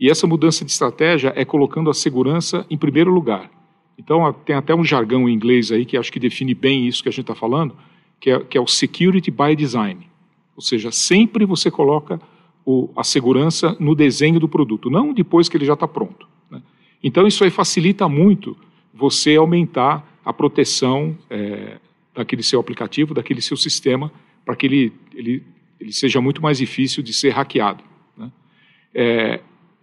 E 0.00 0.08
essa 0.08 0.26
mudança 0.26 0.64
de 0.64 0.70
estratégia 0.70 1.30
é 1.36 1.44
colocando 1.44 1.90
a 1.90 1.94
segurança 1.94 2.64
em 2.70 2.78
primeiro 2.78 3.12
lugar. 3.12 3.50
Então, 3.98 4.32
tem 4.32 4.56
até 4.56 4.74
um 4.74 4.82
jargão 4.82 5.28
em 5.28 5.34
inglês 5.34 5.70
aí 5.70 5.84
que 5.84 5.94
acho 5.94 6.10
que 6.10 6.18
define 6.18 6.54
bem 6.54 6.88
isso 6.88 7.02
que 7.02 7.10
a 7.10 7.12
gente 7.12 7.20
está 7.20 7.34
falando, 7.34 7.76
que 8.18 8.30
é, 8.30 8.40
que 8.40 8.56
é, 8.56 8.60
o 8.60 8.66
Security 8.66 9.30
by 9.30 9.54
Design. 9.54 10.08
Ou 10.56 10.62
seja, 10.62 10.90
sempre 10.90 11.44
você 11.44 11.70
coloca 11.70 12.18
o, 12.64 12.88
a 12.96 13.04
segurança 13.04 13.76
no 13.78 13.94
desenho 13.94 14.40
do 14.40 14.48
produto, 14.48 14.88
não 14.88 15.12
depois 15.12 15.50
que 15.50 15.56
ele 15.58 15.66
já 15.66 15.74
está 15.74 15.86
pronto. 15.86 16.26
Né? 16.50 16.62
Então, 17.04 17.26
isso 17.26 17.44
aí 17.44 17.50
facilita 17.50 18.08
muito 18.08 18.56
você 18.94 19.36
aumentar 19.36 20.06
a 20.24 20.32
proteção 20.32 21.16
é, 21.28 21.78
daquele 22.14 22.42
seu 22.42 22.58
aplicativo, 22.58 23.12
daquele 23.12 23.42
seu 23.42 23.56
sistema, 23.56 24.10
para 24.46 24.56
que 24.56 24.64
ele, 24.64 24.92
ele, 25.14 25.42
ele 25.78 25.92
seja 25.92 26.22
muito 26.22 26.40
mais 26.40 26.56
difícil 26.56 27.02
de 27.02 27.12
ser 27.12 27.30
hackeado. 27.30 27.84
Né? 28.16 28.32
É, 28.94 29.40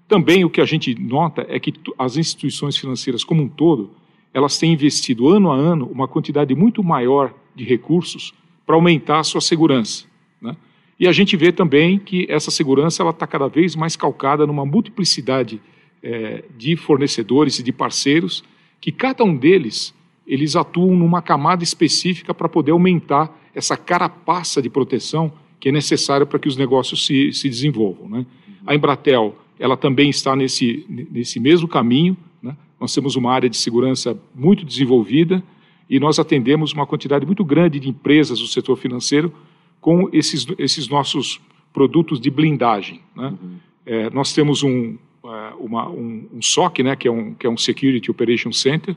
também 0.08 0.46
o 0.46 0.50
que 0.50 0.62
a 0.62 0.66
gente 0.66 0.96
nota 0.96 1.46
é 1.50 1.60
que 1.60 1.74
as 1.98 2.18
instituições 2.18 2.78
financeiras 2.78 3.24
como 3.24 3.44
um 3.44 3.50
todo, 3.50 3.92
elas 4.34 4.58
têm 4.58 4.74
investido 4.74 5.28
ano 5.28 5.52
a 5.52 5.56
ano 5.56 5.86
uma 5.88 6.08
quantidade 6.08 6.56
muito 6.56 6.84
maior 6.84 7.34
de 7.56 7.64
recursos 7.64 8.34
para 8.66 8.76
aumentar 8.76 9.20
a 9.20 9.24
sua 9.24 9.42
segurança. 9.42 10.06
Né? 10.42 10.56
E 11.00 11.08
a 11.08 11.12
gente 11.12 11.36
vê 11.36 11.52
também 11.52 12.00
que 12.00 12.26
essa 12.30 12.52
segurança 12.52 13.04
ela 13.04 13.12
está 13.12 13.28
cada 13.28 13.48
vez 13.48 13.76
mais 13.76 13.96
calcada 13.96 14.48
numa 14.48 14.66
multiplicidade 14.66 15.62
é, 16.02 16.44
de 16.58 16.76
fornecedores 16.76 17.60
e 17.60 17.64
de 17.64 17.72
parceiros, 17.72 18.44
que 18.80 18.92
cada 18.92 19.24
um 19.24 19.36
deles 19.36 19.94
eles 20.26 20.56
atuam 20.56 20.96
numa 20.96 21.22
camada 21.22 21.64
específica 21.64 22.34
para 22.34 22.50
poder 22.50 22.72
aumentar 22.72 23.34
essa 23.56 23.78
carapaça 23.78 24.62
de 24.62 24.70
proteção 24.70 25.32
que 25.60 25.70
é 25.70 25.72
necessária 25.72 26.26
para 26.26 26.38
que 26.38 26.48
os 26.48 26.58
negócios 26.58 27.06
se, 27.06 27.32
se 27.34 27.50
desenvolvam. 27.50 28.10
Né? 28.10 28.26
A 28.66 28.76
Embratel 28.76 29.36
ela 29.60 29.76
também 29.76 30.10
está 30.10 30.36
nesse, 30.36 30.86
nesse 31.12 31.40
mesmo 31.40 31.68
caminho. 31.68 32.16
Né? 32.42 32.56
Nós 32.80 32.94
temos 32.94 33.16
uma 33.16 33.32
área 33.32 33.50
de 33.50 33.58
segurança 33.58 34.20
muito 34.36 34.66
desenvolvida 34.66 35.44
e 35.90 36.00
nós 36.00 36.20
atendemos 36.20 36.74
uma 36.74 36.86
quantidade 36.86 37.26
muito 37.26 37.44
grande 37.44 37.80
de 37.80 37.90
empresas 37.90 38.40
do 38.40 38.48
setor 38.48 38.78
financeiro 38.78 39.34
com 39.80 40.10
esses, 40.12 40.46
esses 40.58 40.88
nossos 40.88 41.40
produtos 41.74 42.20
de 42.20 42.30
blindagem. 42.30 43.02
Né? 43.16 43.34
Uhum. 43.42 43.56
É, 43.86 44.10
nós 44.10 44.34
temos 44.34 44.64
um, 44.64 44.98
é, 45.24 45.54
uma, 45.60 45.90
um, 45.90 46.28
um, 46.34 46.42
SOC, 46.42 46.84
né, 46.84 46.96
que, 46.96 47.08
é 47.08 47.12
um, 47.12 47.34
que 47.34 47.48
é 47.48 47.50
um 47.50 47.58
Security 47.58 48.12
Operation 48.12 48.52
Center, 48.52 48.96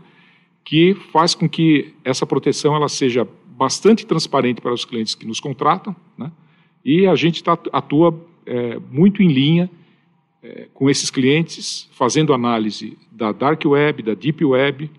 que 0.65 0.95
faz 1.13 1.35
com 1.35 1.49
que 1.49 1.95
essa 2.05 2.27
proteção 2.27 2.75
ela 2.75 2.89
seja 2.89 3.27
bastante 3.57 4.07
transparente 4.07 4.61
para 4.61 4.73
os 4.73 4.85
clientes 4.85 5.15
que 5.15 5.27
nos 5.27 5.41
contratam, 5.41 5.95
né? 6.17 6.31
e 6.85 7.07
a 7.07 7.15
gente 7.15 7.45
tá, 7.45 7.59
atua 7.73 8.19
é, 8.47 8.79
muito 8.91 9.23
em 9.23 9.29
linha 9.29 9.71
é, 10.43 10.69
com 10.73 10.89
esses 10.89 11.11
clientes, 11.11 11.89
fazendo 11.93 12.33
análise 12.33 12.97
da 13.13 13.33
Dark 13.33 13.63
Web, 13.65 14.03
da 14.03 14.15
Deep 14.15 14.45
Web, 14.45 14.91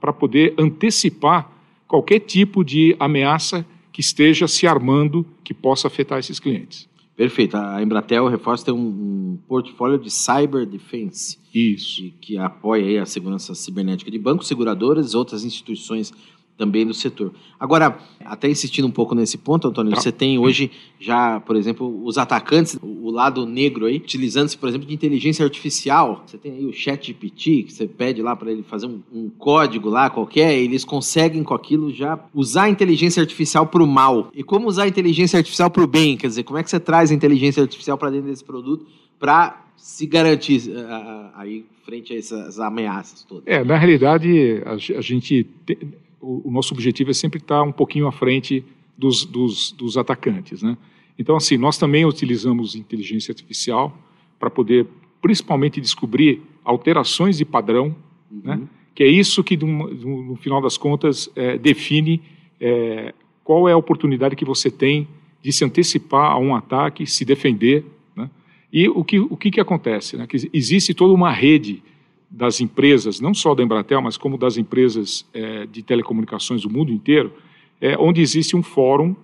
para 0.00 0.12
poder 0.12 0.54
antecipar 0.58 1.50
qualquer 1.86 2.20
tipo 2.20 2.64
de 2.64 2.96
ameaça 2.98 3.64
que 3.92 4.00
esteja 4.00 4.46
se 4.46 4.66
armando 4.66 5.26
que 5.42 5.54
possa 5.54 5.88
afetar 5.88 6.18
esses 6.18 6.38
clientes. 6.38 6.88
Perfeito. 7.16 7.56
A 7.56 7.82
Embratel 7.82 8.28
reforça 8.28 8.66
tem 8.66 8.74
um, 8.74 8.78
um, 8.78 9.38
portfólio 9.48 9.98
de 9.98 10.08
cyber 10.08 10.64
defense. 10.64 11.36
Isso. 11.52 11.96
Que, 11.96 12.10
que 12.20 12.38
apoia 12.38 13.02
a 13.02 13.06
segurança 13.06 13.56
cibernética 13.56 14.08
de 14.08 14.18
bancos, 14.20 14.46
seguradoras 14.46 15.12
e 15.12 15.16
outras 15.16 15.44
instituições 15.44 16.12
também 16.58 16.84
do 16.84 16.92
setor. 16.92 17.32
Agora, 17.58 17.96
até 18.24 18.50
insistindo 18.50 18.86
um 18.86 18.90
pouco 18.90 19.14
nesse 19.14 19.38
ponto, 19.38 19.68
Antônio, 19.68 19.92
tá. 19.92 20.00
você 20.00 20.10
tem 20.10 20.38
hoje 20.38 20.70
já, 20.98 21.38
por 21.40 21.54
exemplo, 21.54 22.04
os 22.04 22.18
atacantes, 22.18 22.76
o 22.82 23.10
lado 23.10 23.46
negro 23.46 23.86
aí, 23.86 23.96
utilizando-se, 23.96 24.58
por 24.58 24.68
exemplo, 24.68 24.86
de 24.86 24.92
inteligência 24.92 25.44
artificial. 25.44 26.24
Você 26.26 26.36
tem 26.36 26.52
aí 26.52 26.66
o 26.66 26.72
chat 26.72 27.06
GPT, 27.06 27.62
que 27.62 27.72
você 27.72 27.86
pede 27.86 28.20
lá 28.20 28.34
para 28.34 28.50
ele 28.50 28.64
fazer 28.64 28.86
um, 28.86 29.00
um, 29.14 29.30
código 29.30 29.88
lá 29.88 30.10
qualquer, 30.10 30.58
e 30.58 30.64
eles 30.64 30.84
conseguem 30.84 31.44
com 31.44 31.54
aquilo 31.54 31.92
já 31.92 32.18
usar 32.34 32.64
a 32.64 32.70
inteligência 32.70 33.20
artificial 33.20 33.66
para 33.66 33.82
o 33.82 33.86
mal. 33.86 34.30
E 34.34 34.42
como 34.42 34.66
usar 34.66 34.82
a 34.82 34.88
inteligência 34.88 35.38
artificial 35.38 35.70
para 35.70 35.84
o 35.84 35.86
bem? 35.86 36.16
Quer 36.16 36.26
dizer, 36.26 36.42
como 36.42 36.58
é 36.58 36.62
que 36.64 36.70
você 36.70 36.80
traz 36.80 37.12
a 37.12 37.14
inteligência 37.14 37.62
artificial 37.62 37.96
para 37.96 38.10
dentro 38.10 38.28
desse 38.28 38.44
produto 38.44 38.84
para 39.18 39.64
se 39.76 40.06
garantir 40.06 40.70
uh, 40.70 41.30
aí 41.34 41.64
frente 41.84 42.12
a 42.12 42.18
essas 42.18 42.58
ameaças 42.58 43.22
todas? 43.22 43.44
É, 43.46 43.62
na 43.62 43.76
realidade, 43.76 44.60
a, 44.66 44.72
a 44.72 45.00
gente... 45.00 45.46
Te 45.64 45.78
o, 46.20 46.48
o, 46.48 46.50
nosso 46.50 46.74
objetivo 46.74 47.10
é 47.10 47.14
sempre 47.14 47.38
estar 47.38 47.62
um 47.62 47.72
pouquinho 47.72 48.06
à 48.06 48.12
frente 48.12 48.64
dos, 48.96 49.24
dos, 49.24 49.72
dos 49.72 49.96
atacantes. 49.96 50.62
Né? 50.62 50.76
Então, 51.18 51.36
assim, 51.36 51.56
nós 51.56 51.78
também 51.78 52.04
utilizamos 52.04 52.74
inteligência 52.74 53.32
artificial 53.32 53.96
para 54.38 54.50
poder, 54.50 54.86
principalmente, 55.20 55.80
descobrir 55.80 56.42
alterações 56.64 57.38
de 57.38 57.44
padrão, 57.44 57.94
uhum. 58.30 58.40
né? 58.44 58.60
que 58.94 59.02
é 59.02 59.08
isso 59.08 59.44
que, 59.44 59.56
no, 59.56 60.36
final 60.36 60.60
das 60.60 60.76
contas, 60.76 61.30
é, 61.36 61.56
define 61.56 62.20
é, 62.60 63.14
qual 63.44 63.68
é 63.68 63.72
a 63.72 63.76
oportunidade 63.76 64.34
que 64.34 64.44
você 64.44 64.70
tem 64.70 65.06
de 65.42 65.52
se 65.52 65.64
antecipar 65.64 66.32
a 66.32 66.38
um 66.38 66.54
ataque, 66.54 67.06
se 67.06 67.24
defender. 67.24 67.84
Né? 68.16 68.28
E 68.72 68.88
o 68.88 69.04
que, 69.04 69.20
o 69.20 69.36
que, 69.36 69.50
que 69.52 69.60
acontece? 69.60 70.16
Né? 70.16 70.26
Que 70.26 70.50
existe 70.52 70.92
toda 70.92 71.14
uma 71.14 71.30
rede 71.30 71.82
das 72.30 72.60
empresas, 72.60 73.20
não 73.20 73.32
só 73.32 73.54
da 73.54 73.62
Embratel, 73.62 74.02
mas 74.02 74.16
como 74.16 74.36
das 74.36 74.56
empresas 74.56 75.26
é, 75.32 75.66
de 75.66 75.82
telecomunicações 75.82 76.62
do 76.62 76.70
mundo 76.70 76.92
inteiro, 76.92 77.32
é, 77.80 77.96
onde 77.96 78.20
existe 78.20 78.56
um 78.56 78.62
fórum 78.62 79.16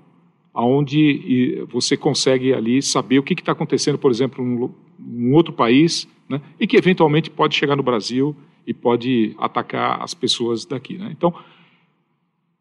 onde 0.54 1.66
você 1.68 1.96
consegue 1.96 2.54
ali 2.54 2.80
saber 2.80 3.18
o 3.18 3.22
que 3.24 3.34
está 3.34 3.50
acontecendo, 3.52 3.98
por 3.98 4.10
exemplo, 4.10 4.44
em 4.44 5.28
um 5.28 5.34
outro 5.34 5.52
país, 5.52 6.08
né, 6.28 6.40
e 6.60 6.66
que 6.66 6.76
eventualmente 6.76 7.28
pode 7.28 7.56
chegar 7.56 7.74
no 7.74 7.82
Brasil 7.82 8.36
e 8.64 8.72
pode 8.72 9.34
atacar 9.36 10.00
as 10.00 10.14
pessoas 10.14 10.64
daqui. 10.64 10.96
Né? 10.96 11.08
Então, 11.10 11.34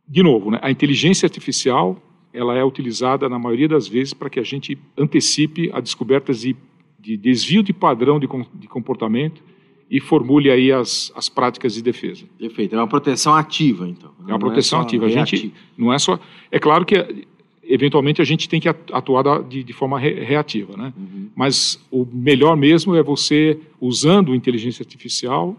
de 0.07 0.23
novo, 0.23 0.49
né, 0.49 0.59
a 0.61 0.71
inteligência 0.71 1.27
artificial 1.27 2.01
ela 2.33 2.57
é 2.57 2.63
utilizada 2.63 3.29
na 3.29 3.37
maioria 3.37 3.67
das 3.67 3.87
vezes 3.87 4.11
para 4.11 4.27
que 4.27 4.39
a 4.39 4.43
gente 4.43 4.75
antecipe 4.97 5.69
a 5.71 5.79
descobertas 5.79 6.41
de, 6.41 6.55
de 6.99 7.15
desvio 7.15 7.61
de 7.61 7.71
padrão 7.71 8.19
de, 8.19 8.27
de 8.55 8.67
comportamento 8.67 9.43
e 9.89 9.99
formule 9.99 10.49
aí 10.49 10.71
as, 10.71 11.11
as 11.15 11.29
práticas 11.29 11.73
de 11.73 11.81
defesa. 11.81 12.25
Perfeito. 12.37 12.75
É 12.75 12.77
uma 12.77 12.87
proteção 12.87 13.33
ativa, 13.35 13.87
então. 13.87 14.11
É 14.27 14.31
uma 14.31 14.39
proteção 14.39 14.79
é 14.79 14.83
ativa. 14.83 15.05
A 15.05 15.09
gente 15.09 15.53
não 15.77 15.93
é 15.93 15.99
só. 15.99 16.19
É 16.51 16.59
claro 16.59 16.85
que 16.85 17.25
eventualmente 17.63 18.21
a 18.21 18.25
gente 18.25 18.49
tem 18.49 18.59
que 18.59 18.67
atuar 18.67 19.43
de, 19.43 19.63
de 19.63 19.73
forma 19.73 19.99
re, 19.99 20.23
reativa, 20.23 20.75
né? 20.75 20.93
Uhum. 20.97 21.29
Mas 21.35 21.79
o 21.89 22.05
melhor 22.11 22.57
mesmo 22.57 22.95
é 22.95 23.03
você 23.03 23.59
usando 23.79 24.35
inteligência 24.35 24.83
artificial 24.83 25.55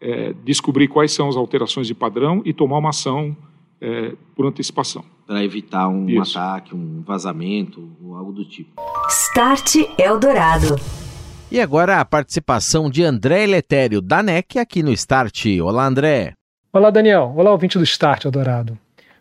é, 0.00 0.34
descobrir 0.44 0.88
quais 0.88 1.12
são 1.12 1.28
as 1.28 1.36
alterações 1.36 1.86
de 1.86 1.94
padrão 1.94 2.42
e 2.44 2.52
tomar 2.52 2.78
uma 2.78 2.90
ação 2.90 3.36
é, 3.80 4.14
por 4.34 4.46
antecipação. 4.46 5.04
Para 5.26 5.42
evitar 5.44 5.88
um 5.88 6.08
Isso. 6.08 6.38
ataque, 6.38 6.74
um 6.74 7.02
vazamento 7.02 7.90
ou 8.02 8.14
algo 8.14 8.32
do 8.32 8.44
tipo. 8.44 8.70
Start 9.08 9.76
Eldorado. 9.98 10.76
E 11.48 11.60
agora 11.60 12.00
a 12.00 12.04
participação 12.04 12.90
de 12.90 13.04
André 13.04 13.46
Letério, 13.46 14.00
da 14.00 14.20
NEC, 14.20 14.58
aqui 14.58 14.82
no 14.82 14.92
Start. 14.92 15.44
Olá, 15.62 15.86
André. 15.86 16.32
Olá, 16.72 16.90
Daniel. 16.90 17.32
Olá, 17.36 17.52
ouvinte 17.52 17.78
do 17.78 17.84
Start, 17.84 18.26
adorado. 18.26 18.76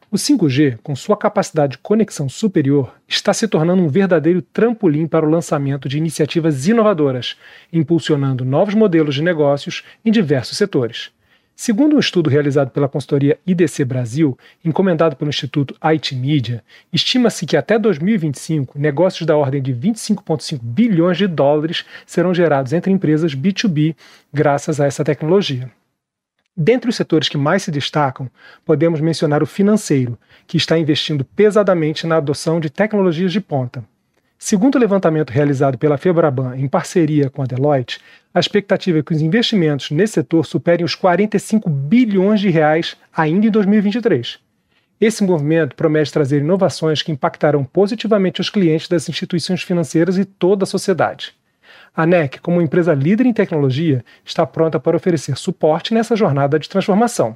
O 0.10 0.15
5G, 0.15 0.79
com 0.82 0.96
sua 0.96 1.15
capacidade 1.15 1.74
de 1.74 1.77
conexão 1.77 2.27
superior, 2.27 2.96
está 3.08 3.32
se 3.32 3.48
tornando 3.48 3.84
um 3.84 3.88
verdadeiro 3.88 4.41
trampolim 4.41 5.05
para 5.05 5.25
o 5.25 5.29
lançamento 5.29 5.88
de 5.88 6.00
iniciativas 6.00 6.67
inovadoras, 6.67 7.36
impulsionando 7.72 8.44
novos 8.44 8.74
modelos 8.74 9.13
de 9.13 9.22
negócios 9.22 9.84
em 10.03 10.12
diversos 10.12 10.58
setores. 10.58 11.12
Segundo 11.55 11.95
um 11.95 12.00
estudo 12.00 12.29
realizado 12.29 12.69
pela 12.69 12.89
consultoria 12.89 13.39
IDC 13.47 13.85
Brasil, 13.85 14.38
encomendado 14.63 15.15
pelo 15.15 15.29
Instituto 15.29 15.74
IT 15.81 16.13
Media, 16.13 16.62
estima-se 16.91 17.45
que 17.45 17.55
até 17.55 17.79
2025 17.79 18.77
negócios 18.77 19.25
da 19.25 19.38
ordem 19.38 19.62
de 19.62 19.74
25,5 19.74 20.59
bilhões 20.62 21.17
de 21.17 21.27
dólares 21.27 21.85
serão 22.05 22.33
gerados 22.33 22.74
entre 22.74 22.91
empresas 22.91 23.33
B2B 23.33 23.95
graças 24.33 24.81
a 24.81 24.85
essa 24.85 25.01
tecnologia. 25.01 25.71
Dentre 26.57 26.89
os 26.89 26.95
setores 26.97 27.29
que 27.29 27.38
mais 27.38 27.63
se 27.63 27.71
destacam, 27.71 28.29
podemos 28.65 29.00
mencionar 29.00 29.41
o 29.41 29.47
financeiro, 29.47 30.19
que 30.45 30.57
está 30.57 30.77
investindo 30.77 31.24
pesadamente 31.24 32.05
na 32.05 32.17
adoção 32.17 32.59
de 32.59 32.69
tecnologias 32.69 33.31
de 33.31 33.39
ponta. 33.39 33.81
Segundo 34.47 34.75
o 34.75 34.77
levantamento 34.77 35.31
realizado 35.31 35.75
pela 35.75 35.97
Febraban 35.97 36.55
em 36.55 36.67
parceria 36.67 37.31
com 37.31 37.41
a 37.41 37.47
Deloitte, 37.47 37.99
a 38.31 38.39
expectativa 38.39 38.99
é 38.99 39.01
que 39.01 39.11
os 39.11 39.19
investimentos 39.19 39.89
nesse 39.89 40.13
setor 40.13 40.45
superem 40.45 40.85
os 40.85 40.93
45 40.93 41.67
bilhões 41.67 42.39
de 42.39 42.51
reais 42.51 42.95
ainda 43.11 43.47
em 43.47 43.49
2023. 43.49 44.37
Esse 45.01 45.23
movimento 45.23 45.75
promete 45.75 46.13
trazer 46.13 46.41
inovações 46.41 47.01
que 47.01 47.11
impactarão 47.11 47.63
positivamente 47.63 48.39
os 48.39 48.51
clientes 48.51 48.87
das 48.87 49.09
instituições 49.09 49.63
financeiras 49.63 50.15
e 50.15 50.23
toda 50.23 50.63
a 50.63 50.67
sociedade. 50.67 51.33
A 51.95 52.05
NEC, 52.05 52.39
como 52.39 52.61
empresa 52.61 52.93
líder 52.93 53.25
em 53.25 53.33
tecnologia, 53.33 54.05
está 54.23 54.45
pronta 54.45 54.79
para 54.79 54.95
oferecer 54.95 55.35
suporte 55.37 55.91
nessa 55.91 56.15
jornada 56.15 56.59
de 56.59 56.69
transformação. 56.69 57.35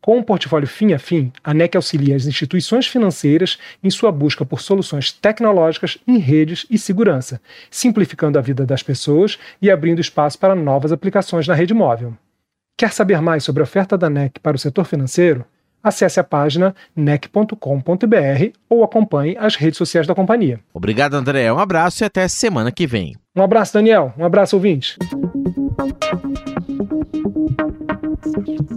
Com 0.00 0.16
um 0.16 0.22
portfólio 0.22 0.66
fim 0.66 0.94
a 0.94 0.98
fim, 0.98 1.30
a 1.44 1.52
NEC 1.52 1.76
auxilia 1.76 2.16
as 2.16 2.26
instituições 2.26 2.86
financeiras 2.86 3.58
em 3.84 3.90
sua 3.90 4.10
busca 4.10 4.46
por 4.46 4.60
soluções 4.60 5.12
tecnológicas 5.12 5.98
em 6.08 6.16
redes 6.18 6.66
e 6.70 6.78
segurança, 6.78 7.40
simplificando 7.70 8.38
a 8.38 8.42
vida 8.42 8.64
das 8.64 8.82
pessoas 8.82 9.38
e 9.60 9.70
abrindo 9.70 10.00
espaço 10.00 10.38
para 10.38 10.54
novas 10.54 10.90
aplicações 10.90 11.46
na 11.46 11.54
rede 11.54 11.74
móvel. 11.74 12.14
Quer 12.78 12.92
saber 12.92 13.20
mais 13.20 13.44
sobre 13.44 13.62
a 13.62 13.64
oferta 13.64 13.98
da 13.98 14.08
NEC 14.08 14.40
para 14.40 14.56
o 14.56 14.58
setor 14.58 14.86
financeiro? 14.86 15.44
Acesse 15.82 16.18
a 16.18 16.24
página 16.24 16.74
nec.com.br 16.96 17.54
ou 18.68 18.84
acompanhe 18.84 19.36
as 19.38 19.56
redes 19.56 19.76
sociais 19.78 20.06
da 20.06 20.14
companhia. 20.14 20.60
Obrigado, 20.72 21.14
André. 21.14 21.52
Um 21.52 21.58
abraço 21.58 22.02
e 22.02 22.06
até 22.06 22.26
semana 22.28 22.72
que 22.72 22.86
vem. 22.86 23.16
Um 23.36 23.42
abraço, 23.42 23.74
Daniel. 23.74 24.14
Um 24.16 24.24
abraço, 24.24 24.56
ouvinte. 24.56 24.96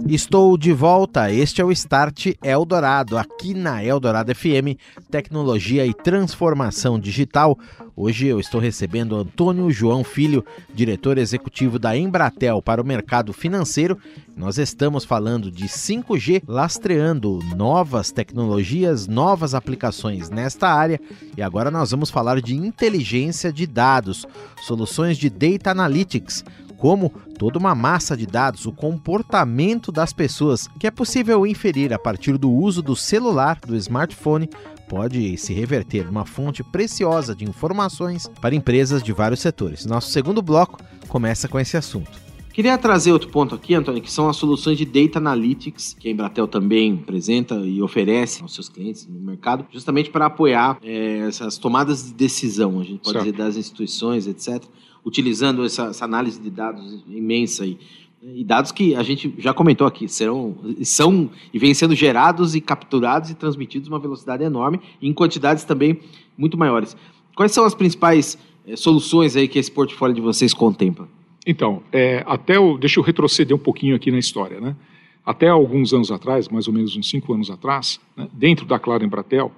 Estou 0.08 0.56
de 0.56 0.72
volta. 0.72 1.30
Este 1.30 1.60
é 1.60 1.64
o 1.64 1.72
Start 1.72 2.28
Eldorado, 2.42 3.18
aqui 3.18 3.52
na 3.52 3.84
Eldorado 3.84 4.34
FM, 4.34 4.78
tecnologia 5.10 5.86
e 5.86 5.92
transformação 5.92 6.98
digital. 6.98 7.58
Hoje 7.96 8.26
eu 8.26 8.40
estou 8.40 8.60
recebendo 8.60 9.14
Antônio 9.14 9.70
João 9.70 10.02
Filho, 10.02 10.44
diretor 10.74 11.18
executivo 11.18 11.78
da 11.78 11.96
Embratel 11.96 12.62
para 12.62 12.80
o 12.80 12.86
mercado 12.86 13.32
financeiro. 13.32 13.98
Nós 14.36 14.58
estamos 14.58 15.04
falando 15.04 15.50
de 15.50 15.66
5G, 15.66 16.42
lastreando 16.46 17.38
novas 17.54 18.10
tecnologias, 18.10 19.06
novas 19.06 19.54
aplicações 19.54 20.30
nesta 20.30 20.68
área. 20.68 21.00
E 21.36 21.42
agora 21.42 21.70
nós 21.70 21.90
vamos 21.90 22.10
falar 22.10 22.40
de 22.40 22.54
inteligência 22.54 23.52
de 23.52 23.66
dados, 23.66 24.26
soluções 24.62 25.16
de 25.18 25.30
data 25.30 25.70
analytics 25.70 26.44
como 26.84 27.10
toda 27.38 27.58
uma 27.58 27.74
massa 27.74 28.14
de 28.14 28.26
dados, 28.26 28.66
o 28.66 28.70
comportamento 28.70 29.90
das 29.90 30.12
pessoas, 30.12 30.68
que 30.78 30.86
é 30.86 30.90
possível 30.90 31.46
inferir 31.46 31.94
a 31.94 31.98
partir 31.98 32.36
do 32.36 32.52
uso 32.52 32.82
do 32.82 32.94
celular, 32.94 33.58
do 33.66 33.74
smartphone, 33.76 34.50
pode 34.86 35.38
se 35.38 35.54
reverter 35.54 36.04
numa 36.04 36.26
fonte 36.26 36.62
preciosa 36.62 37.34
de 37.34 37.42
informações 37.42 38.30
para 38.38 38.54
empresas 38.54 39.02
de 39.02 39.14
vários 39.14 39.40
setores. 39.40 39.86
Nosso 39.86 40.10
segundo 40.10 40.42
bloco 40.42 40.78
começa 41.08 41.48
com 41.48 41.58
esse 41.58 41.74
assunto. 41.74 42.22
Queria 42.52 42.76
trazer 42.76 43.12
outro 43.12 43.30
ponto 43.30 43.54
aqui, 43.54 43.74
Antônio, 43.74 44.02
que 44.02 44.12
são 44.12 44.28
as 44.28 44.36
soluções 44.36 44.76
de 44.76 44.84
Data 44.84 45.18
Analytics, 45.18 45.96
que 45.98 46.08
a 46.08 46.10
Embratel 46.10 46.46
também 46.46 47.00
apresenta 47.02 47.54
e 47.54 47.80
oferece 47.80 48.42
aos 48.42 48.54
seus 48.54 48.68
clientes 48.68 49.08
no 49.08 49.18
mercado, 49.20 49.66
justamente 49.72 50.10
para 50.10 50.26
apoiar 50.26 50.78
é, 50.82 51.20
essas 51.26 51.56
tomadas 51.56 52.04
de 52.04 52.12
decisão, 52.12 52.78
a 52.78 52.84
gente 52.84 52.98
pode 52.98 53.12
certo. 53.12 53.24
dizer, 53.24 53.36
das 53.38 53.56
instituições, 53.56 54.26
etc., 54.26 54.62
utilizando 55.04 55.64
essa, 55.64 55.86
essa 55.86 56.04
análise 56.04 56.40
de 56.40 56.50
dados 56.50 57.04
imensa 57.08 57.64
aí. 57.64 57.78
E 58.22 58.42
dados 58.42 58.72
que 58.72 58.94
a 58.94 59.02
gente 59.02 59.34
já 59.36 59.52
comentou 59.52 59.86
aqui, 59.86 60.08
serão, 60.08 60.56
são 60.82 61.30
e 61.52 61.58
vêm 61.58 61.74
sendo 61.74 61.94
gerados 61.94 62.54
e 62.54 62.60
capturados 62.60 63.28
e 63.28 63.34
transmitidos 63.34 63.86
uma 63.86 63.98
velocidade 63.98 64.42
enorme 64.42 64.80
em 65.02 65.12
quantidades 65.12 65.64
também 65.64 66.00
muito 66.36 66.56
maiores. 66.56 66.96
Quais 67.36 67.52
são 67.52 67.66
as 67.66 67.74
principais 67.74 68.38
é, 68.66 68.76
soluções 68.76 69.36
aí 69.36 69.46
que 69.46 69.58
esse 69.58 69.70
portfólio 69.70 70.14
de 70.14 70.22
vocês 70.22 70.54
contempla? 70.54 71.06
Então, 71.46 71.82
é, 71.92 72.24
até 72.26 72.58
o, 72.58 72.78
deixa 72.78 72.98
eu 72.98 73.04
retroceder 73.04 73.54
um 73.54 73.60
pouquinho 73.60 73.94
aqui 73.94 74.10
na 74.10 74.18
história, 74.18 74.58
né? 74.58 74.74
Até 75.26 75.48
alguns 75.48 75.92
anos 75.92 76.10
atrás, 76.10 76.48
mais 76.48 76.66
ou 76.66 76.72
menos 76.72 76.96
uns 76.96 77.08
cinco 77.08 77.32
anos 77.34 77.50
atrás, 77.50 78.00
né, 78.16 78.28
dentro 78.32 78.64
da 78.66 78.78
Claro 78.78 79.04
Embratel, 79.04 79.52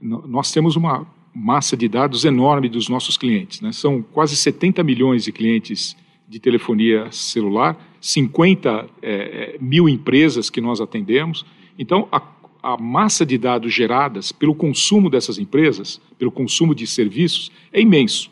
nós 0.00 0.50
temos 0.50 0.74
uma 0.74 1.06
massa 1.34 1.76
de 1.76 1.88
dados 1.88 2.24
enorme 2.24 2.68
dos 2.68 2.88
nossos 2.88 3.16
clientes. 3.16 3.60
Né? 3.60 3.72
São 3.72 4.02
quase 4.02 4.36
70 4.36 4.82
milhões 4.82 5.24
de 5.24 5.32
clientes 5.32 5.96
de 6.28 6.38
telefonia 6.38 7.10
celular, 7.10 7.76
50 8.00 8.88
é, 9.02 9.12
é, 9.12 9.56
mil 9.60 9.88
empresas 9.88 10.50
que 10.50 10.60
nós 10.60 10.80
atendemos. 10.80 11.44
Então, 11.78 12.08
a, 12.10 12.22
a 12.62 12.76
massa 12.76 13.24
de 13.24 13.36
dados 13.36 13.72
geradas 13.72 14.32
pelo 14.32 14.54
consumo 14.54 15.10
dessas 15.10 15.38
empresas, 15.38 16.00
pelo 16.18 16.30
consumo 16.30 16.74
de 16.74 16.86
serviços, 16.86 17.50
é 17.72 17.80
imenso. 17.80 18.30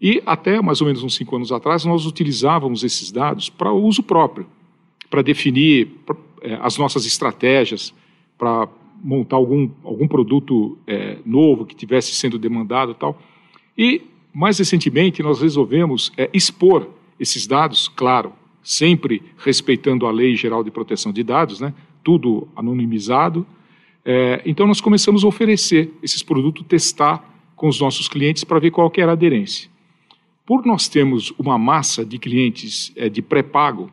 E 0.00 0.22
até 0.24 0.62
mais 0.62 0.80
ou 0.80 0.86
menos 0.86 1.02
uns 1.02 1.16
cinco 1.16 1.36
anos 1.36 1.50
atrás, 1.50 1.84
nós 1.84 2.06
utilizávamos 2.06 2.84
esses 2.84 3.10
dados 3.10 3.50
para 3.50 3.72
uso 3.72 4.02
próprio, 4.02 4.46
para 5.10 5.22
definir 5.22 5.88
é, 6.40 6.58
as 6.62 6.78
nossas 6.78 7.04
estratégias, 7.04 7.92
para 8.38 8.68
montar 9.02 9.36
algum, 9.36 9.70
algum 9.84 10.08
produto 10.08 10.78
é, 10.86 11.18
novo 11.24 11.64
que 11.64 11.74
tivesse 11.74 12.12
sendo 12.14 12.38
demandado 12.38 12.92
e 12.92 12.94
tal. 12.94 13.20
E, 13.76 14.02
mais 14.32 14.58
recentemente, 14.58 15.22
nós 15.22 15.40
resolvemos 15.40 16.12
é, 16.16 16.28
expor 16.32 16.88
esses 17.18 17.46
dados, 17.46 17.88
claro, 17.88 18.32
sempre 18.62 19.22
respeitando 19.38 20.06
a 20.06 20.10
Lei 20.10 20.36
Geral 20.36 20.62
de 20.62 20.70
Proteção 20.70 21.12
de 21.12 21.22
Dados, 21.22 21.60
né, 21.60 21.72
tudo 22.02 22.48
anonimizado. 22.54 23.46
É, 24.04 24.42
então, 24.44 24.66
nós 24.66 24.80
começamos 24.80 25.24
a 25.24 25.28
oferecer 25.28 25.92
esses 26.02 26.22
produtos, 26.22 26.64
testar 26.66 27.24
com 27.56 27.68
os 27.68 27.80
nossos 27.80 28.08
clientes 28.08 28.44
para 28.44 28.58
ver 28.58 28.70
qual 28.70 28.92
era 28.96 29.12
a 29.12 29.14
aderência. 29.14 29.68
Por 30.46 30.64
nós 30.64 30.88
termos 30.88 31.32
uma 31.38 31.58
massa 31.58 32.04
de 32.04 32.18
clientes 32.18 32.92
é, 32.96 33.08
de 33.08 33.20
pré-pago, 33.20 33.90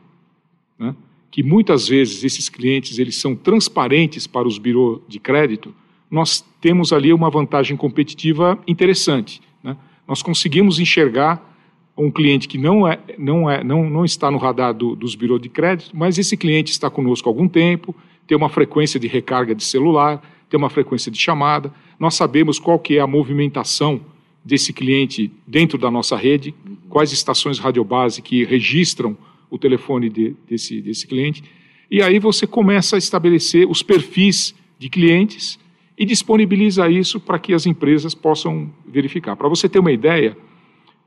né, 0.78 0.94
que 1.36 1.42
muitas 1.42 1.86
vezes 1.86 2.24
esses 2.24 2.48
clientes 2.48 2.98
eles 2.98 3.16
são 3.16 3.36
transparentes 3.36 4.26
para 4.26 4.48
os 4.48 4.56
birôs 4.56 5.02
de 5.06 5.20
crédito, 5.20 5.74
nós 6.10 6.42
temos 6.62 6.94
ali 6.94 7.12
uma 7.12 7.28
vantagem 7.28 7.76
competitiva 7.76 8.58
interessante. 8.66 9.42
Né? 9.62 9.76
Nós 10.08 10.22
conseguimos 10.22 10.80
enxergar 10.80 11.54
um 11.94 12.10
cliente 12.10 12.48
que 12.48 12.56
não, 12.56 12.88
é, 12.88 12.98
não, 13.18 13.50
é, 13.50 13.62
não, 13.62 13.90
não 13.90 14.02
está 14.02 14.30
no 14.30 14.38
radar 14.38 14.72
do, 14.72 14.96
dos 14.96 15.14
birôs 15.14 15.38
de 15.38 15.50
crédito, 15.50 15.90
mas 15.92 16.16
esse 16.16 16.38
cliente 16.38 16.72
está 16.72 16.88
conosco 16.88 17.28
há 17.28 17.30
algum 17.30 17.48
tempo, 17.48 17.94
tem 18.26 18.34
uma 18.34 18.48
frequência 18.48 18.98
de 18.98 19.06
recarga 19.06 19.54
de 19.54 19.62
celular, 19.62 20.22
tem 20.48 20.56
uma 20.56 20.70
frequência 20.70 21.12
de 21.12 21.18
chamada, 21.18 21.70
nós 22.00 22.14
sabemos 22.14 22.58
qual 22.58 22.78
que 22.78 22.96
é 22.96 23.00
a 23.00 23.06
movimentação 23.06 24.00
desse 24.42 24.72
cliente 24.72 25.30
dentro 25.46 25.76
da 25.76 25.90
nossa 25.90 26.16
rede, 26.16 26.54
quais 26.88 27.12
estações 27.12 27.58
radiobase 27.58 28.22
que 28.22 28.42
registram 28.42 29.14
o 29.50 29.58
telefone 29.58 30.08
de, 30.08 30.36
desse, 30.48 30.80
desse 30.80 31.06
cliente. 31.06 31.42
E 31.90 32.02
aí 32.02 32.18
você 32.18 32.46
começa 32.46 32.96
a 32.96 32.98
estabelecer 32.98 33.68
os 33.68 33.82
perfis 33.82 34.54
de 34.78 34.88
clientes 34.88 35.58
e 35.96 36.04
disponibiliza 36.04 36.88
isso 36.90 37.18
para 37.18 37.38
que 37.38 37.54
as 37.54 37.64
empresas 37.64 38.14
possam 38.14 38.70
verificar. 38.86 39.36
Para 39.36 39.48
você 39.48 39.68
ter 39.68 39.78
uma 39.78 39.92
ideia, 39.92 40.36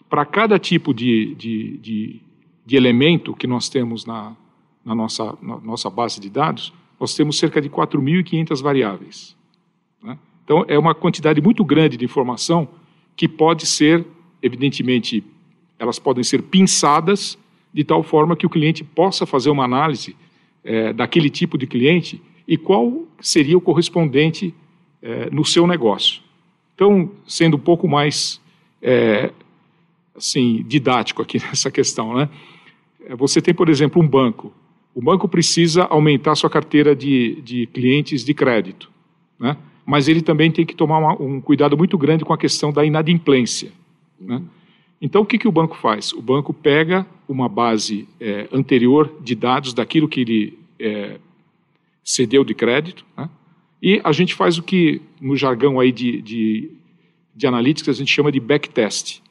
para 0.09 0.25
cada 0.25 0.57
tipo 0.57 0.93
de, 0.93 1.35
de, 1.35 1.77
de, 1.77 2.21
de, 2.65 2.75
elemento 2.75 3.35
que 3.35 3.45
nós 3.45 3.69
temos 3.69 4.05
na, 4.05 4.35
na, 4.83 4.95
nossa, 4.95 5.37
na 5.41 5.59
nossa 5.59 5.89
base 5.89 6.19
de 6.19 6.29
dados, 6.29 6.73
nós 6.99 7.13
temos 7.13 7.37
cerca 7.37 7.61
de 7.61 7.69
4.500 7.69 8.61
variáveis. 8.61 9.35
Né? 10.01 10.17
Então, 10.43 10.65
é 10.67 10.79
uma 10.79 10.95
quantidade 10.95 11.39
muito 11.39 11.63
grande 11.63 11.95
de 11.95 12.05
informação 12.05 12.67
que 13.15 13.27
pode 13.27 13.67
ser, 13.67 14.05
evidentemente, 14.41 15.23
elas 15.77 15.99
podem 15.99 16.23
ser 16.23 16.41
pinçadas 16.43 17.37
de 17.73 17.83
tal 17.83 18.03
forma 18.03 18.35
que 18.35 18.45
o 18.45 18.49
cliente 18.49 18.83
possa 18.83 19.25
fazer 19.25 19.49
uma 19.49 19.63
análise 19.63 20.15
é, 20.63 20.91
daquele 20.93 21.29
tipo 21.29 21.57
de 21.57 21.67
cliente 21.67 22.21
e 22.47 22.57
qual 22.57 23.03
seria 23.19 23.57
o 23.57 23.61
correspondente 23.61 24.53
é, 25.01 25.29
no 25.29 25.45
seu 25.45 25.67
negócio. 25.67 26.21
Então, 26.75 27.11
sendo 27.27 27.57
um 27.57 27.59
pouco 27.59 27.87
mais 27.87 28.41
é, 28.81 29.31
assim 30.15 30.63
didático 30.67 31.21
aqui 31.21 31.39
nessa 31.45 31.69
questão, 31.69 32.13
né? 32.15 32.29
É, 33.05 33.15
você 33.15 33.41
tem, 33.41 33.53
por 33.53 33.69
exemplo, 33.69 34.01
um 34.01 34.07
banco. 34.07 34.53
O 34.93 35.01
banco 35.01 35.27
precisa 35.27 35.83
aumentar 35.83 36.35
sua 36.35 36.49
carteira 36.49 36.95
de, 36.95 37.41
de 37.41 37.67
clientes 37.67 38.23
de 38.25 38.33
crédito, 38.33 38.91
né? 39.39 39.55
mas 39.85 40.07
ele 40.07 40.21
também 40.21 40.51
tem 40.51 40.65
que 40.65 40.75
tomar 40.75 40.99
uma, 40.99 41.21
um 41.21 41.39
cuidado 41.39 41.77
muito 41.77 41.97
grande 41.97 42.25
com 42.25 42.33
a 42.33 42.37
questão 42.37 42.71
da 42.71 42.83
inadimplência. 42.83 43.71
Né? 44.19 44.41
Então, 45.01 45.21
o 45.21 45.25
que, 45.25 45.37
que 45.37 45.47
o 45.47 45.51
banco 45.51 45.77
faz? 45.77 46.11
O 46.11 46.21
banco 46.21 46.53
pega 46.53 47.05
uma 47.27 47.47
base 47.47 48.07
é, 48.19 48.47
anterior 48.51 49.13
de 49.21 49.33
dados 49.33 49.73
daquilo 49.73 50.09
que 50.09 50.21
ele 50.21 50.59
é, 50.79 51.19
cedeu 52.03 52.43
de 52.43 52.53
crédito, 52.53 53.05
né? 53.17 53.29
e 53.81 54.01
a 54.03 54.11
gente 54.11 54.33
faz 54.33 54.57
o 54.57 54.63
que, 54.63 55.01
no 55.21 55.37
jargão 55.37 55.79
aí 55.79 55.91
de, 55.91 56.21
de, 56.21 56.71
de 57.33 57.47
a 57.47 57.61
gente 57.93 58.11
chama 58.11 58.31
de 58.31 58.39
backtest. 58.39 59.21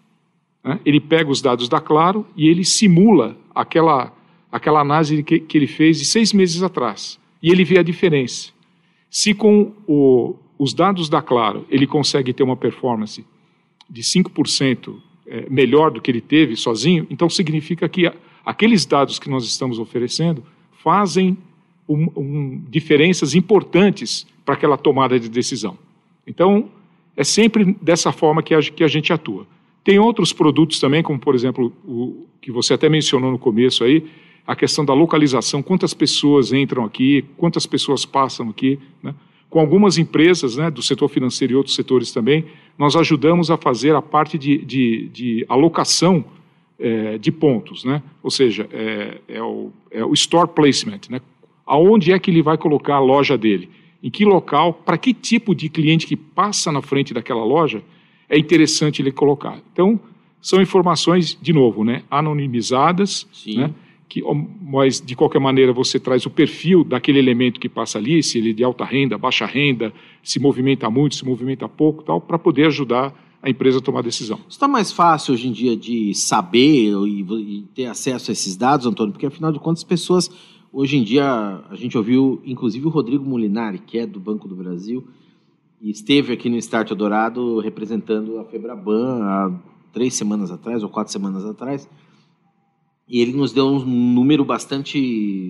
Né? 0.64 0.81
Ele 0.87 1.00
pega 1.00 1.31
os 1.31 1.42
dados 1.42 1.68
da 1.68 1.81
Claro 1.81 2.26
e 2.37 2.48
ele 2.48 2.64
simula 2.64 3.37
aquela, 3.54 4.12
aquela 4.50 4.81
análise 4.81 5.22
que, 5.22 5.40
que 5.40 5.59
ele 5.59 5.66
fez 5.66 5.98
de 5.98 6.04
seis 6.07 6.33
meses 6.33 6.62
atrás. 6.62 7.18
E 7.42 7.50
ele 7.50 7.64
vê 7.64 7.78
a 7.78 7.83
diferença. 7.83 8.50
Se 9.11 9.35
com 9.35 9.72
o, 9.87 10.37
os 10.59 10.72
dados 10.72 11.09
da 11.09 11.20
Claro, 11.20 11.66
ele 11.68 11.87
consegue 11.87 12.33
ter 12.33 12.42
uma 12.42 12.57
performance 12.57 13.24
de 13.88 14.02
5% 14.02 14.96
é, 15.28 15.46
melhor 15.50 15.90
do 15.90 16.00
que 16.00 16.10
ele 16.10 16.20
teve 16.20 16.56
sozinho, 16.56 17.06
então 17.10 17.28
significa 17.28 17.88
que 17.88 18.10
aqueles 18.44 18.86
dados 18.86 19.18
que 19.18 19.28
nós 19.28 19.44
estamos 19.44 19.78
oferecendo 19.78 20.42
fazem 20.82 21.36
um, 21.88 22.08
um, 22.16 22.62
diferenças 22.68 23.34
importantes 23.34 24.26
para 24.44 24.54
aquela 24.54 24.76
tomada 24.76 25.18
de 25.18 25.28
decisão. 25.28 25.76
Então, 26.26 26.70
é 27.16 27.24
sempre 27.24 27.76
dessa 27.80 28.12
forma 28.12 28.42
que 28.42 28.54
a, 28.54 28.60
que 28.60 28.84
a 28.84 28.88
gente 28.88 29.12
atua. 29.12 29.46
Tem 29.84 29.98
outros 29.98 30.32
produtos 30.32 30.78
também, 30.78 31.02
como 31.02 31.18
por 31.18 31.34
exemplo 31.34 31.72
o 31.84 32.26
que 32.40 32.52
você 32.52 32.74
até 32.74 32.88
mencionou 32.88 33.30
no 33.30 33.38
começo 33.38 33.84
aí, 33.84 34.04
a 34.46 34.56
questão 34.56 34.84
da 34.84 34.94
localização, 34.94 35.62
quantas 35.62 35.92
pessoas 35.92 36.52
entram 36.52 36.84
aqui, 36.84 37.24
quantas 37.36 37.66
pessoas 37.66 38.06
passam 38.06 38.48
aqui, 38.48 38.78
né? 39.02 39.14
Com 39.48 39.61
algumas 39.61 39.96
empresas 39.96 40.56
né, 40.56 40.70
do 40.70 40.82
setor 40.82 41.08
financeiro 41.08 41.54
e 41.54 41.56
outros 41.56 41.74
setores 41.74 42.12
também, 42.12 42.44
nós 42.76 42.94
ajudamos 42.94 43.50
a 43.50 43.56
fazer 43.56 43.94
a 43.94 44.02
parte 44.02 44.38
de, 44.38 44.58
de, 44.58 45.08
de 45.08 45.46
alocação 45.48 46.24
é, 46.78 47.18
de 47.18 47.32
pontos, 47.32 47.84
né? 47.84 48.02
ou 48.22 48.30
seja, 48.30 48.68
é, 48.72 49.18
é, 49.26 49.42
o, 49.42 49.72
é, 49.90 50.04
o, 50.04 50.12
store 50.14 50.48
placement, 50.48 51.00
né? 51.11 51.20
aonde 51.66 52.12
é 52.12 52.18
que 52.18 52.30
ele 52.30 52.42
vai 52.42 52.56
colocar 52.56 52.96
a 52.96 53.00
loja 53.00 53.37
dele, 53.37 53.68
em 54.02 54.11
que 54.11 54.24
local, 54.24 54.72
para 54.72 54.96
que 54.96 55.12
tipo 55.12 55.54
de 55.54 55.68
cliente 55.68 56.06
que 56.06 56.16
passa 56.16 56.70
na 56.70 56.80
frente 56.80 57.12
daquela 57.12 57.44
loja 57.44 57.82
é 58.28 58.38
interessante 58.38 59.02
ele 59.02 59.11
colocar. 59.11 59.61
Então, 59.72 59.98
são 60.40 60.62
informações, 60.62 61.37
de 61.40 61.52
novo, 61.52 61.82
né, 61.82 62.04
anonimizadas, 62.08 63.26
né, 63.44 63.74
que, 64.08 64.22
mas 64.62 65.00
de 65.00 65.14
qualquer 65.14 65.38
maneira 65.38 65.72
você 65.72 66.00
traz 66.00 66.24
o 66.24 66.30
perfil 66.30 66.82
daquele 66.82 67.18
elemento 67.18 67.60
que 67.60 67.68
passa 67.68 67.98
ali, 67.98 68.22
se 68.22 68.38
ele 68.38 68.50
é 68.50 68.52
de 68.54 68.64
alta 68.64 68.84
renda, 68.84 69.18
baixa 69.18 69.44
renda, 69.44 69.92
se 70.22 70.40
movimenta 70.40 70.88
muito, 70.88 71.14
se 71.14 71.24
movimenta 71.24 71.68
pouco, 71.68 72.02
tal, 72.02 72.20
para 72.20 72.38
poder 72.38 72.66
ajudar 72.66 73.14
a 73.42 73.50
empresa 73.50 73.78
a 73.78 73.82
tomar 73.82 74.02
decisão. 74.02 74.40
Está 74.48 74.66
mais 74.66 74.90
fácil 74.90 75.34
hoje 75.34 75.48
em 75.48 75.52
dia 75.52 75.76
de 75.76 76.14
saber 76.14 76.90
e, 77.06 77.20
e, 77.20 77.62
ter 77.74 77.86
acesso 77.86 78.30
a 78.30 78.32
esses 78.32 78.56
dados, 78.56 78.86
Antônio, 78.86 79.12
porque 79.12 79.26
afinal 79.26 79.52
de 79.52 79.58
contas, 79.58 79.84
pessoas 79.84 80.30
hoje 80.72 80.96
em 80.96 81.04
dia 81.04 81.24
a 81.70 81.74
gente 81.74 81.96
ouviu, 81.96 82.40
inclusive 82.44 82.86
o 82.86 82.90
Rodrigo 82.90 83.24
Molinari, 83.24 83.78
que 83.78 83.98
é 83.98 84.06
do 84.06 84.18
Banco 84.18 84.48
do 84.48 84.56
Brasil, 84.56 85.06
e 85.80 85.90
esteve 85.90 86.32
aqui 86.32 86.48
no 86.48 86.56
Start 86.56 86.92
Dourado 86.92 87.60
representando 87.60 88.38
a 88.38 88.44
Febraban 88.44 89.22
há 89.22 89.60
três 89.92 90.14
semanas 90.14 90.50
atrás 90.50 90.82
ou 90.82 90.88
quatro 90.88 91.12
semanas 91.12 91.44
atrás 91.44 91.88
E 93.08 93.20
ele 93.20 93.32
nos 93.32 93.52
deu 93.52 93.66
um 93.66 93.78
número 94.12 94.44
bastante 94.44 94.98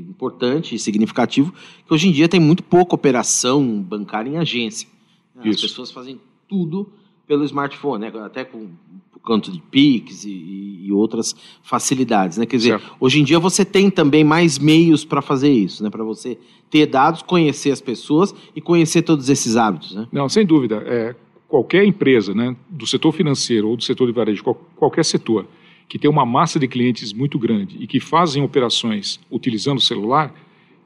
importante 0.09 0.75
e 0.75 0.79
significativo, 0.79 1.53
que 1.87 1.93
hoje 1.93 2.09
em 2.09 2.13
dia 2.13 2.29
tem 2.29 2.39
muito 2.39 2.63
pouca 2.63 2.95
operação 2.95 3.83
bancária 3.83 4.31
em 4.31 4.37
agência. 4.37 4.89
As 5.37 5.45
Isso. 5.47 5.63
pessoas 5.63 5.91
fazem 5.91 6.21
tudo 6.49 6.89
pelo 7.27 7.45
smartphone, 7.45 8.05
né? 8.11 8.13
até 8.25 8.45
com 8.45 8.69
por 9.13 9.21
canto 9.21 9.51
de 9.51 9.61
Pix 9.61 10.25
e, 10.25 10.85
e 10.87 10.93
outras 10.93 11.35
facilidades. 11.63 12.39
Né? 12.39 12.47
Quer 12.47 12.57
dizer, 12.57 12.79
Certo. 12.81 12.97
hoje 13.01 13.21
em 13.21 13.25
dia 13.25 13.39
você 13.39 13.65
tem 13.65 13.91
também 13.91 14.23
mais 14.25 14.59
meios 14.59 15.05
para 15.05 15.21
fazer 15.21 15.51
isso, 15.53 15.83
né? 15.83 15.91
para 15.91 16.05
você 16.05 16.39
ter 16.71 16.87
dados, 16.87 17.23
conhecer 17.23 17.71
as 17.73 17.81
pessoas 17.81 18.35
e 18.55 18.61
conhecer 18.61 19.03
todos 19.03 19.29
esses 19.29 19.57
hábitos. 19.57 19.95
Né? 19.95 20.07
Não, 20.13 20.29
sem 20.29 20.47
dúvida. 20.47 20.77
É, 20.87 21.15
qualquer 21.49 21.85
empresa, 21.85 22.33
né, 22.35 22.55
do 22.69 22.87
setor 22.87 23.13
financeiro 23.13 23.69
ou 23.69 23.77
do 23.77 23.83
setor 23.83 24.07
de 24.07 24.13
varejo, 24.13 24.43
qual- 24.45 24.55
qualquer 24.77 25.05
setor, 25.05 25.47
que 25.89 25.99
tem 25.99 26.11
uma 26.11 26.27
massa 26.27 26.59
de 26.59 26.69
clientes 26.69 27.13
muito 27.13 27.39
grande 27.39 27.77
e 27.81 27.87
que 27.87 27.99
fazem 27.99 28.43
operações 28.43 29.19
utilizando 29.31 29.79
o 29.79 29.83
celular, 29.83 30.35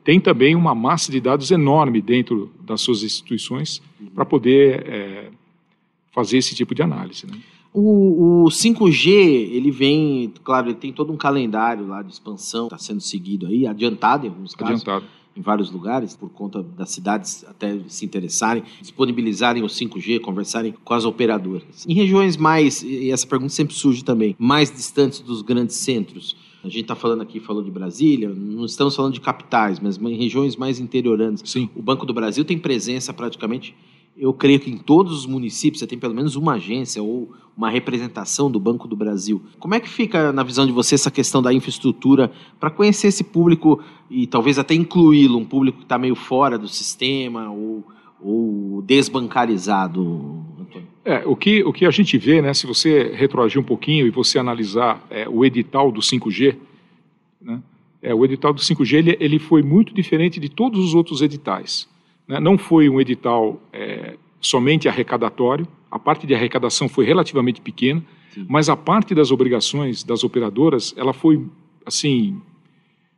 tem 0.05 0.21
também 0.21 0.55
uma 0.55 0.75
massa 0.75 1.11
de 1.11 1.21
dados 1.21 1.51
enorme 1.51 2.01
dentro 2.01 2.53
das 2.61 2.81
suas 2.81 3.03
instituições 3.03 3.83
para 4.15 4.25
poder 4.25 4.87
é, 4.87 5.31
fazer 6.13 6.39
esse 6.39 6.55
tipo 6.55 6.75
de 6.75 6.83
análise. 6.83 7.27
Né? 7.27 7.39
O, 7.73 8.45
o 8.45 8.49
5G, 8.49 9.09
ele 9.09 9.71
vem, 9.71 10.33
claro, 10.45 10.69
ele 10.69 10.75
tem 10.75 10.93
todo 10.93 11.13
um 11.13 11.17
calendário 11.17 11.87
lá 11.87 12.03
de 12.03 12.13
expansão, 12.13 12.65
está 12.65 12.79
sendo 12.79 13.01
seguido 13.01 13.47
aí, 13.47 13.67
adiantado 13.67 14.27
em 14.27 14.29
alguns 14.29 14.55
casos, 14.55 14.83
Adiantado. 14.83 15.07
Em 15.37 15.41
vários 15.41 15.71
lugares, 15.71 16.15
por 16.15 16.31
conta 16.31 16.63
das 16.63 16.91
cidades 16.91 17.45
até 17.49 17.79
se 17.89 18.05
interessarem, 18.05 18.63
disponibilizarem 18.81 19.63
o 19.63 19.67
5G, 19.67 20.21
conversarem 20.21 20.75
com 20.85 20.95
as 20.95 21.05
operadoras. 21.05 21.87
Em 21.89 21.95
regiões 21.95 22.37
mais, 22.37 22.83
e 22.83 23.11
essa 23.11 23.27
pergunta 23.27 23.53
sempre 23.53 23.75
surge 23.75 24.05
também, 24.05 24.37
mais 24.39 24.71
distantes 24.71 25.21
dos 25.21 25.43
grandes 25.43 25.77
centros, 25.77 26.37
a 26.65 26.69
gente 26.69 26.83
está 26.83 26.95
falando 26.95 27.23
aqui, 27.23 27.41
falou 27.41 27.63
de 27.63 27.71
Brasília, 27.73 28.29
não 28.29 28.65
estamos 28.65 28.95
falando 28.95 29.15
de 29.15 29.21
capitais, 29.21 29.81
mas 29.81 29.99
em 29.99 30.17
regiões 30.17 30.55
mais 30.55 30.79
interioranas. 30.79 31.43
Sim. 31.45 31.69
O 31.75 31.83
Banco 31.83 32.07
do 32.07 32.15
Brasil 32.15 32.45
tem 32.45 32.57
presença 32.57 33.13
praticamente, 33.13 33.75
eu 34.17 34.33
creio 34.33 34.61
que 34.61 34.71
em 34.71 34.79
todos 34.79 35.13
os 35.13 35.27
municípios 35.27 35.81
você 35.81 35.87
tem 35.87 35.99
pelo 35.99 36.15
menos 36.15 36.37
uma 36.37 36.55
agência 36.55 37.03
ou 37.03 37.33
uma 37.57 37.71
representação 37.71 38.51
do 38.51 38.59
Banco 38.59 38.89
do 38.89 38.97
Brasil. 38.97 39.43
Como 39.59 39.75
é 39.75 39.81
que 39.81 39.89
fica, 39.89 40.33
na 40.33 40.43
visão 40.43 40.67
de 40.67 40.73
você, 40.73 40.95
essa 40.95 41.11
questão 41.11 41.43
da 41.43 41.53
infraestrutura 41.53 42.31
para 42.59 42.71
conhecer 42.71 43.09
esse 43.09 43.25
público 43.25 43.83
e 44.11 44.27
talvez 44.27 44.59
até 44.59 44.75
incluí-lo, 44.75 45.39
um 45.39 45.45
público 45.45 45.79
que 45.79 45.85
está 45.85 45.99
meio 45.99 46.15
fora 46.15 46.59
do 46.59 46.69
sistema 46.69 47.51
ou, 47.51 47.85
ou 48.21 48.83
desbancarizado, 48.83 50.45
Antônio? 50.61 50.89
É, 51.05 51.23
o 51.27 51.37
que, 51.37 51.63
o 51.65 51.73
que 51.73 51.85
a 51.85 51.91
gente 51.91 52.17
vê, 52.17 52.41
né, 52.41 52.55
se 52.55 52.67
você 52.67 53.13
retroagir 53.15 53.61
um 53.61 53.65
pouquinho 53.65 54.07
e 54.07 54.11
você 54.11 54.39
analisar 54.39 55.05
é, 55.11 55.29
o 55.29 55.45
edital 55.45 55.91
do 55.91 56.01
5G, 56.01 56.57
né, 57.41 57.63
é, 58.03 58.15
o 58.15 58.25
edital 58.25 58.53
do 58.53 58.61
5G 58.61 58.95
ele, 58.99 59.17
ele 59.21 59.39
foi 59.39 59.63
muito 59.63 59.95
diferente 59.95 60.41
de 60.41 60.49
todos 60.49 60.83
os 60.85 60.95
outros 60.95 61.21
editais. 61.23 61.89
Né? 62.33 62.41
Não 62.41 62.57
foi 62.57 62.89
um 62.89 62.99
edital 62.99 63.61
é, 63.71 64.17
somente 64.41 64.89
arrecadatório, 64.89 65.69
a 65.91 65.99
parte 65.99 66.27
de 66.27 66.35
arrecadação 66.35 66.89
foi 66.89 67.05
relativamente 67.05 67.61
pequena, 67.61 68.03
Sim. 68.31 68.47
mas 68.49 68.71
a 68.71 68.77
parte 68.77 69.15
das 69.15 69.31
obrigações 69.31 70.03
das 70.03 70.25
operadoras 70.25 70.95
ela 70.97 71.13
foi 71.13 71.45
assim 71.85 72.41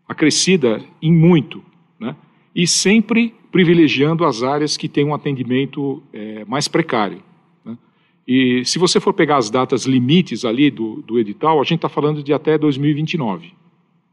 acrescida 0.09 0.83
em 1.01 1.13
muito, 1.13 1.63
né? 1.99 2.17
e 2.57 2.67
sempre 2.67 3.33
privilegiando 3.53 4.25
as 4.25 4.43
áreas 4.43 4.77
que 4.77 4.89
têm 4.89 5.05
um 5.05 5.15
atendimento 5.15 6.03
é, 6.13 6.45
mais 6.47 6.67
precário. 6.67 7.23
né? 7.65 7.79
E 8.27 8.65
se 8.65 8.81
você 8.81 8.99
for 8.99 9.13
pegar 9.13 9.37
as 9.37 9.49
datas 9.49 9.87
limites 9.87 10.45
ali 10.45 10.73
do, 10.73 11.03
do 11.03 11.21
edital, 11.21 11.61
a 11.61 11.65
gente 11.65 11.77
está 11.77 11.89
falando 11.89 12.21
de 12.21 12.33
até 12.33 12.59
2029. 12.59 13.53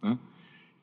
né? 0.04 0.16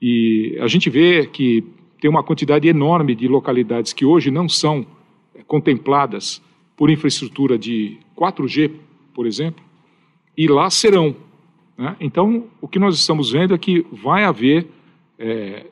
E 0.03 0.59
a 0.61 0.67
gente 0.67 0.91
vê 0.91 1.25
que 1.25 1.65
tem 2.01 2.11
uma 2.11 2.23
quantidade 2.23 2.69
enorme 2.69 3.15
de 3.15 3.27
localidades 3.29 3.93
que 3.93 4.05
hoje 4.05 4.31
não 4.31 4.49
são 4.49 4.87
é, 5.35 5.43
contempladas 5.43 6.43
por 6.77 6.91
infraestrutura 6.91 7.59
de 7.59 7.99
4G, 8.17 8.71
por 9.13 9.27
exemplo, 9.27 9.65
e 10.37 10.47
lá 10.47 10.71
serão. 10.71 11.15
né? 11.77 11.97
Então, 12.01 12.45
o 12.61 12.69
que 12.69 12.79
nós 12.79 12.97
estamos 12.97 13.33
vendo 13.33 13.55
é 13.55 13.59
que 13.59 13.85
vai 13.91 14.25
haver, 14.25 14.67
é, 15.19 15.67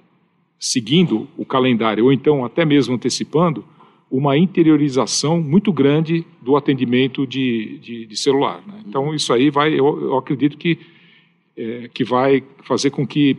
seguindo 0.59 1.29
o 1.37 1.45
calendário, 1.45 2.05
ou 2.05 2.12
então 2.12 2.45
até 2.45 2.65
mesmo 2.65 2.95
antecipando, 2.95 3.65
uma 4.11 4.37
interiorização 4.37 5.41
muito 5.41 5.73
grande 5.73 6.25
do 6.41 6.57
atendimento 6.57 7.27
de, 7.27 7.79
de, 7.79 8.07
de 8.07 8.17
celular. 8.17 8.62
né? 8.67 8.83
Então, 8.87 9.15
isso 9.15 9.33
aí 9.33 9.51
vai, 9.51 9.73
eu, 9.73 10.01
eu 10.01 10.17
acredito 10.17 10.57
que, 10.57 10.79
é, 11.57 11.89
que 11.93 12.05
vai 12.05 12.43
fazer 12.62 12.91
com 12.91 13.07
que 13.07 13.37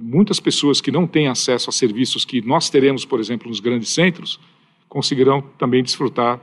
muitas 0.00 0.40
pessoas 0.40 0.80
que 0.80 0.90
não 0.90 1.06
têm 1.06 1.28
acesso 1.28 1.68
a 1.68 1.72
serviços 1.72 2.24
que 2.24 2.40
nós 2.40 2.70
teremos, 2.70 3.04
por 3.04 3.20
exemplo, 3.20 3.48
nos 3.48 3.60
grandes 3.60 3.90
centros, 3.90 4.38
conseguirão 4.88 5.42
também 5.58 5.82
desfrutar 5.82 6.40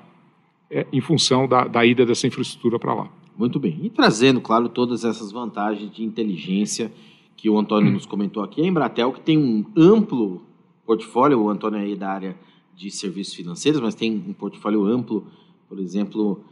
é, 0.69 0.85
em 0.91 1.01
função 1.01 1.47
da, 1.47 1.67
da 1.67 1.85
ida 1.85 2.05
dessa 2.05 2.27
infraestrutura 2.27 2.77
para 2.77 2.93
lá. 2.93 3.09
Muito 3.37 3.59
bem. 3.59 3.79
E 3.83 3.89
trazendo, 3.89 4.41
claro, 4.41 4.67
todas 4.69 5.05
essas 5.05 5.31
vantagens 5.31 5.91
de 5.91 6.03
inteligência 6.03 6.91
que 7.37 7.49
o 7.49 7.57
Antônio 7.57 7.91
nos 7.91 8.05
comentou 8.05 8.43
aqui, 8.43 8.61
a 8.61 8.65
Embratel, 8.65 9.13
que 9.13 9.21
tem 9.21 9.37
um 9.37 9.65
amplo 9.77 10.41
portfólio, 10.85 11.39
o 11.39 11.49
Antônio 11.49 11.79
é 11.79 11.95
da 11.95 12.09
área 12.09 12.35
de 12.75 12.91
serviços 12.91 13.33
financeiros, 13.33 13.79
mas 13.79 13.95
tem 13.95 14.11
um 14.11 14.33
portfólio 14.33 14.85
amplo, 14.85 15.25
por 15.67 15.79
exemplo, 15.79 16.43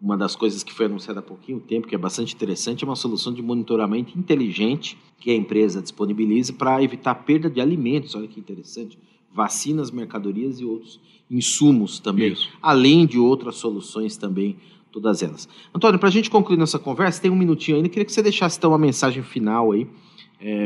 uma 0.00 0.16
das 0.16 0.34
coisas 0.34 0.62
que 0.62 0.72
foi 0.72 0.86
anunciada 0.86 1.20
há 1.20 1.22
pouquinho 1.22 1.60
tempo, 1.60 1.86
que 1.86 1.94
é 1.94 1.98
bastante 1.98 2.34
interessante, 2.34 2.84
é 2.84 2.86
uma 2.86 2.96
solução 2.96 3.32
de 3.32 3.42
monitoramento 3.42 4.18
inteligente 4.18 4.96
que 5.18 5.30
a 5.30 5.34
empresa 5.34 5.82
disponibiliza 5.82 6.52
para 6.52 6.82
evitar 6.82 7.14
perda 7.14 7.50
de 7.50 7.60
alimentos, 7.60 8.14
olha 8.14 8.26
que 8.26 8.40
interessante, 8.40 8.98
vacinas, 9.32 9.90
mercadorias 9.90 10.58
e 10.58 10.64
outros 10.64 10.98
insumos 11.30 12.00
também, 12.00 12.32
Isso. 12.32 12.48
além 12.62 13.06
de 13.06 13.18
outras 13.18 13.56
soluções 13.56 14.16
também, 14.16 14.56
todas 14.90 15.22
elas. 15.22 15.48
Antônio, 15.72 16.00
para 16.00 16.08
a 16.08 16.12
gente 16.12 16.30
concluir 16.30 16.56
nossa 16.56 16.78
conversa, 16.78 17.20
tem 17.20 17.30
um 17.30 17.36
minutinho 17.36 17.76
ainda, 17.76 17.88
queria 17.88 18.04
que 18.04 18.12
você 18.12 18.22
deixasse 18.22 18.58
então 18.58 18.70
uma 18.70 18.78
mensagem 18.78 19.22
final 19.22 19.72
aí 19.72 19.86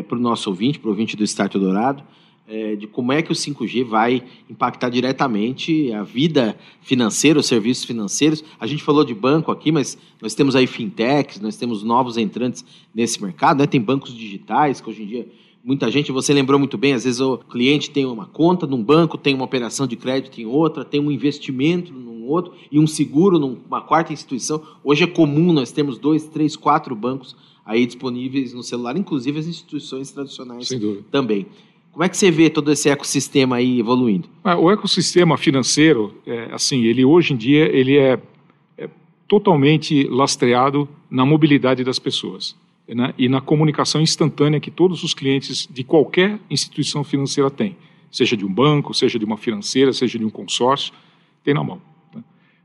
para 0.09 0.17
o 0.17 0.21
nosso 0.21 0.49
ouvinte, 0.49 0.79
para 0.79 0.87
o 0.87 0.91
ouvinte 0.93 1.17
do 1.17 1.25
Start 1.25 1.55
Dourado, 1.55 2.05
é, 2.47 2.77
de 2.77 2.87
como 2.87 3.13
é 3.13 3.23
que 3.23 3.33
o 3.33 3.35
5G 3.35 3.85
vai 3.85 4.23
impactar 4.51 4.91
diretamente 4.91 5.93
a 5.93 6.03
vida 6.03 6.57
financeira, 6.83 7.39
os 7.39 7.47
serviços 7.47 7.85
financeiros. 7.85 8.45
A 8.61 8.67
gente 8.67 8.83
falou 8.83 9.05
de 9.05 9.15
banco 9.15 9.51
aqui, 9.51 9.73
mas 9.73 9.97
nós 10.21 10.35
temos 10.35 10.55
aí 10.55 10.67
fintechs, 10.67 11.41
nós 11.41 11.57
temos 11.57 11.83
novos 11.83 12.17
entrantes 12.17 12.65
nesse 12.95 13.23
mercado, 13.23 13.59
né? 13.59 13.67
tem 13.67 13.81
bancos 13.81 14.15
digitais 14.15 14.81
que 14.81 14.89
hoje 14.89 15.03
em 15.03 15.07
dia 15.07 15.29
muita 15.65 15.91
gente, 15.91 16.13
você 16.13 16.35
lembrou 16.35 16.59
muito 16.59 16.77
bem, 16.77 16.93
às 16.93 17.05
vezes 17.05 17.21
o 17.21 17.39
cliente 17.39 17.91
tem 17.91 18.05
uma 18.05 18.27
conta 18.27 18.67
num 18.67 18.83
banco, 18.83 19.17
tem 19.17 19.35
uma 19.35 19.47
operação 19.47 19.87
de 19.87 19.97
crédito 19.97 20.39
em 20.39 20.45
outra, 20.45 20.85
tem 20.85 21.01
um 21.01 21.11
investimento 21.11 21.93
num 21.93 22.27
outro 22.27 22.53
e 22.71 22.79
um 22.79 22.87
seguro 22.87 23.39
numa 23.39 23.81
quarta 23.81 24.13
instituição. 24.13 24.63
Hoje 24.85 25.05
é 25.05 25.07
comum 25.07 25.53
nós 25.53 25.73
termos 25.73 25.99
dois, 25.99 26.25
três, 26.25 26.55
quatro 26.55 26.95
bancos 26.95 27.35
aí 27.65 27.87
disponíveis 27.87 28.53
no 28.53 28.63
celular, 28.63 28.95
inclusive 28.99 29.39
as 29.39 29.47
instituições 29.47 30.11
tradicionais 30.11 30.69
também. 31.11 31.47
Como 31.95 32.03
é 32.03 32.09
que 32.09 32.17
você 32.17 32.29
vê 32.29 32.51
todo 32.51 32.73
esse 32.73 32.91
ecossistema 32.91 33.55
aí 33.55 33.79
evoluindo? 33.79 34.29
Ah, 34.43 34.59
O 34.59 34.69
ecossistema 34.69 35.39
financeiro, 35.39 36.21
é, 36.27 36.49
assim, 36.51 36.83
ele 36.83 37.05
hoje 37.05 37.33
em 37.33 37.37
dia 37.37 37.67
ele 37.67 37.97
é, 37.97 38.19
é 38.77 38.91
totalmente 39.29 40.03
lastreado 40.09 40.89
na 41.09 41.25
mobilidade 41.25 41.85
das 41.85 42.01
pessoas 42.01 42.57
né, 42.89 43.15
e 43.17 43.29
na 43.29 43.41
comunicação 43.41 44.01
instantânea 44.01 44.59
que 44.59 44.73
todos 44.73 45.05
os 45.05 45.15
clientes 45.15 45.69
de 45.71 45.85
qualquer 45.85 46.41
instituição 46.51 47.05
financeira 47.05 47.49
têm, 47.49 47.77
seja 48.11 48.37
de 48.37 48.45
um 48.45 48.53
banco, 48.53 48.93
seja 48.93 49.17
de 49.17 49.25
uma 49.25 49.37
financeira, 49.37 49.93
seja 49.93 50.19
de 50.19 50.25
um 50.25 50.31
consórcio, 50.31 50.93
tem 51.45 51.55
na 51.55 51.63
mão. 51.63 51.81
né. 52.13 52.25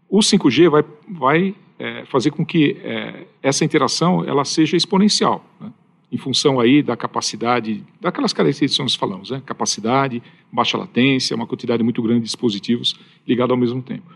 O 0.10 0.22
5G 0.22 0.72
vai, 0.72 0.84
vai 1.08 1.56
é, 1.78 2.04
fazer 2.06 2.32
com 2.32 2.44
que 2.44 2.78
é, 2.84 3.28
essa 3.44 3.63
interação 3.63 4.26
ela 4.26 4.44
seja 4.44 4.76
exponencial, 4.76 5.46
né, 5.62 5.72
em 6.12 6.17
função 6.17 6.60
aí 6.60 6.82
da 6.82 6.98
capacidade, 6.98 7.84
daquelas 8.02 8.34
características 8.34 8.78
que 8.78 8.84
nós 8.84 8.95
falamos, 8.95 9.30
né, 9.30 9.41
capacidade, 9.45 10.22
baixa 10.52 10.78
latência, 10.78 11.36
uma 11.36 11.45
quantidade 11.45 11.84
muito 11.84 12.02
grande 12.02 12.22
de 12.22 12.26
dispositivos 12.26 13.00
ligados 13.28 13.52
ao 13.52 13.58
mesmo 13.58 13.82
tempo. 13.82 14.12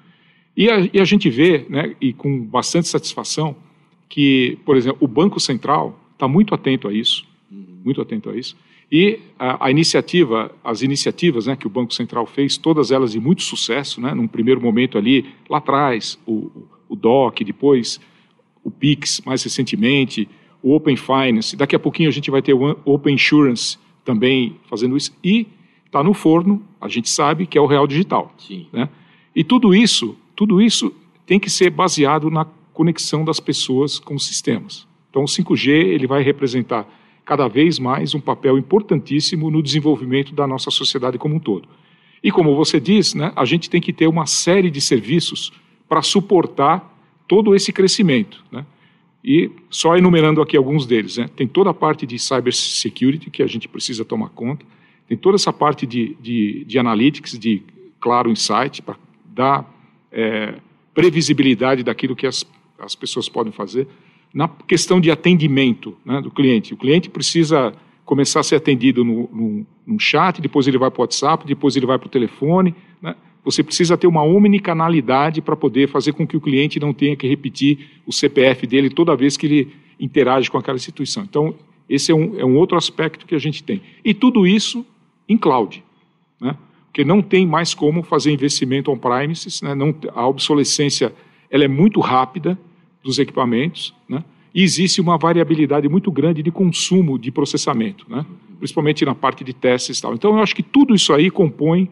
E 0.58 0.70
a, 0.70 0.90
e 0.92 1.00
a 1.00 1.06
gente 1.06 1.30
vê, 1.30 1.66
né, 1.70 1.96
e 2.02 2.14
com 2.14 2.44
bastante 2.44 2.88
satisfação, 2.88 3.56
que, 4.10 4.58
por 4.66 4.76
exemplo, 4.76 4.98
o 5.02 5.08
Banco 5.08 5.40
Central 5.40 6.00
está 6.14 6.28
muito 6.28 6.54
atento 6.54 6.88
a 6.88 6.94
isso, 6.94 7.26
muito 7.84 8.02
atento 8.02 8.30
a 8.30 8.36
isso, 8.36 8.56
e 8.92 9.20
a, 9.40 9.68
a 9.68 9.72
iniciativa, 9.72 10.54
as 10.64 10.82
iniciativas 10.82 11.48
né, 11.48 11.56
que 11.56 11.66
o 11.66 11.70
Banco 11.70 11.94
Central 11.94 12.26
fez, 12.26 12.58
todas 12.58 12.92
elas 12.92 13.12
de 13.12 13.20
muito 13.20 13.42
sucesso, 13.42 14.00
né, 14.00 14.14
num 14.14 14.28
primeiro 14.28 14.62
momento 14.62 14.98
ali, 14.98 15.26
lá 15.50 15.58
atrás, 15.58 16.20
o, 16.28 16.52
o 16.88 16.96
DOC, 16.96 17.44
depois 17.44 18.00
o 18.64 18.72
PIX, 18.72 19.22
mais 19.26 19.44
recentemente, 19.44 20.30
o 20.64 20.74
Open 20.74 20.96
Finance, 20.96 21.56
daqui 21.56 21.76
a 21.76 21.80
pouquinho 21.80 22.10
a 22.10 22.12
gente 22.12 22.32
vai 22.32 22.42
ter 22.42 22.54
o 22.54 22.78
Open 22.86 23.16
Insurance 23.16 23.78
também 24.06 24.56
fazendo 24.70 24.98
isso, 24.98 25.16
e 25.24 25.46
está 25.86 26.02
no 26.04 26.14
forno, 26.14 26.64
a 26.82 26.88
gente 26.88 27.10
sabe 27.10 27.46
que 27.46 27.58
é 27.58 27.62
o 27.62 27.68
Real 27.68 27.86
Digital. 27.86 28.34
Sim. 28.38 28.66
Né? 28.72 28.90
E 29.36 29.44
tudo 29.44 29.76
isso, 29.76 30.18
tudo 30.36 30.62
isso 30.62 30.92
tem 31.26 31.40
que 31.40 31.50
ser 31.50 31.70
baseado 31.70 32.32
na 32.32 32.46
conexão 32.74 33.24
das 33.24 33.40
pessoas 33.40 34.00
com 34.00 34.16
os 34.16 34.26
sistemas. 34.26 34.88
Então, 35.10 35.24
o 35.24 35.28
5G 35.28 35.70
ele 35.70 36.08
vai 36.08 36.24
representar 36.24 36.88
cada 37.24 37.48
vez 37.48 37.78
mais 37.78 38.16
um 38.16 38.20
papel 38.20 38.58
importantíssimo 38.58 39.52
no 39.52 39.62
desenvolvimento 39.62 40.34
da 40.34 40.48
nossa 40.48 40.72
sociedade 40.72 41.18
como 41.18 41.36
um 41.36 41.40
todo. 41.40 41.68
E 42.24 42.32
como 42.32 42.56
você 42.56 42.80
diz, 42.80 43.14
né, 43.14 43.32
a 43.36 43.46
gente 43.46 43.70
tem 43.70 43.80
que 43.80 43.94
ter 43.94 44.08
uma 44.08 44.26
série 44.26 44.72
de 44.72 44.82
serviços 44.82 45.54
para 45.88 46.02
suportar 46.02 46.92
todo 47.28 47.54
esse 47.54 47.72
crescimento. 47.72 48.44
Né? 48.52 48.66
E 49.24 49.50
só 49.70 49.96
enumerando 49.96 50.42
aqui 50.42 50.58
alguns 50.58 50.86
deles, 50.86 51.18
né? 51.18 51.30
tem 51.36 51.48
toda 51.48 51.70
a 51.70 51.74
parte 51.74 52.06
de 52.06 52.20
cybersecurity 52.20 53.30
que 53.30 53.42
a 53.42 53.48
gente 53.48 53.70
precisa 53.70 54.04
tomar 54.04 54.30
conta, 54.30 54.66
tem 55.08 55.18
toda 55.18 55.36
essa 55.36 55.54
parte 55.54 55.86
de, 55.86 56.16
de, 56.22 56.66
de 56.66 56.78
analytics, 56.78 57.38
de 57.38 57.62
claro 58.00 58.30
insight, 58.30 58.82
para 58.82 58.98
dar 59.26 59.66
é, 60.12 60.56
previsibilidade 60.94 61.84
daquilo 61.84 62.16
que 62.16 62.28
as, 62.28 62.46
as 62.80 62.96
pessoas 62.96 63.30
podem 63.30 63.54
fazer. 63.54 63.88
Na 64.34 64.48
questão 64.48 65.00
de 65.00 65.10
atendimento 65.10 65.96
né, 66.06 66.20
do 66.22 66.30
cliente, 66.30 66.74
o 66.74 66.78
cliente 66.78 67.10
precisa 67.10 67.74
começar 68.06 68.42
a 68.42 68.44
ser 68.44 68.56
atendido 68.56 69.04
no, 69.04 69.30
no, 69.32 69.66
no 69.88 70.00
chat, 70.00 70.42
depois 70.42 70.68
ele 70.68 70.78
vai 70.78 70.92
para 70.92 71.00
o 71.00 71.04
WhatsApp, 71.04 71.46
depois 71.46 71.76
ele 71.76 71.86
vai 71.86 71.98
para 71.98 72.08
o 72.08 72.10
telefone. 72.10 72.76
Né? 73.02 73.16
Você 73.44 73.62
precisa 73.62 73.98
ter 73.98 74.08
uma 74.08 74.24
omnicanalidade 74.24 75.42
para 75.42 75.56
poder 75.56 75.90
fazer 75.90 76.14
com 76.14 76.26
que 76.26 76.38
o 76.38 76.42
cliente 76.42 76.80
não 76.80 76.94
tenha 76.94 77.16
que 77.16 77.28
repetir 77.28 78.02
o 78.06 78.12
CPF 78.14 78.66
dele 78.66 78.90
toda 78.90 79.16
vez 79.16 79.36
que 79.36 79.46
ele 79.46 79.74
interage 80.00 80.50
com 80.50 80.58
aquela 80.58 80.78
instituição. 80.78 81.24
Então, 81.24 81.54
esse 81.90 82.12
é 82.12 82.16
um, 82.16 82.40
é 82.40 82.46
um 82.46 82.58
outro 82.58 82.78
aspecto 82.78 83.26
que 83.26 83.36
a 83.36 83.40
gente 83.40 83.64
tem. 83.64 83.82
E 84.04 84.14
tudo 84.14 84.48
isso 84.48 84.86
em 85.28 85.38
cloud. 85.38 85.84
Né? 86.40 86.56
Porque 86.86 87.04
não 87.04 87.22
tem 87.22 87.46
mais 87.46 87.74
como 87.74 88.04
fazer 88.04 88.32
investimento 88.32 88.92
on-premises, 88.92 89.62
né? 89.62 89.72
A 90.14 90.28
obsolescência 90.28 91.14
ela 91.50 91.66
é 91.66 91.68
muito 91.68 92.00
rápida 92.00 92.58
dos 93.04 93.20
equipamentos, 93.20 93.94
né? 94.08 94.24
e 94.56 94.64
existe 94.64 95.02
uma 95.02 95.18
variabilidade 95.18 95.90
muito 95.90 96.12
grande 96.12 96.42
de 96.42 96.52
consumo 96.52 97.20
de 97.20 97.32
processamento, 97.32 98.06
né? 98.10 98.26
principalmente 98.58 99.04
na 99.04 99.14
parte 99.14 99.44
de 99.44 99.54
testes 99.54 99.98
e 99.98 100.02
tal. 100.02 100.14
Então, 100.14 100.38
eu 100.38 100.44
acho 100.44 100.56
que 100.56 100.64
tudo 100.64 100.96
isso 100.96 101.12
aí 101.14 101.30
compõe 101.30 101.90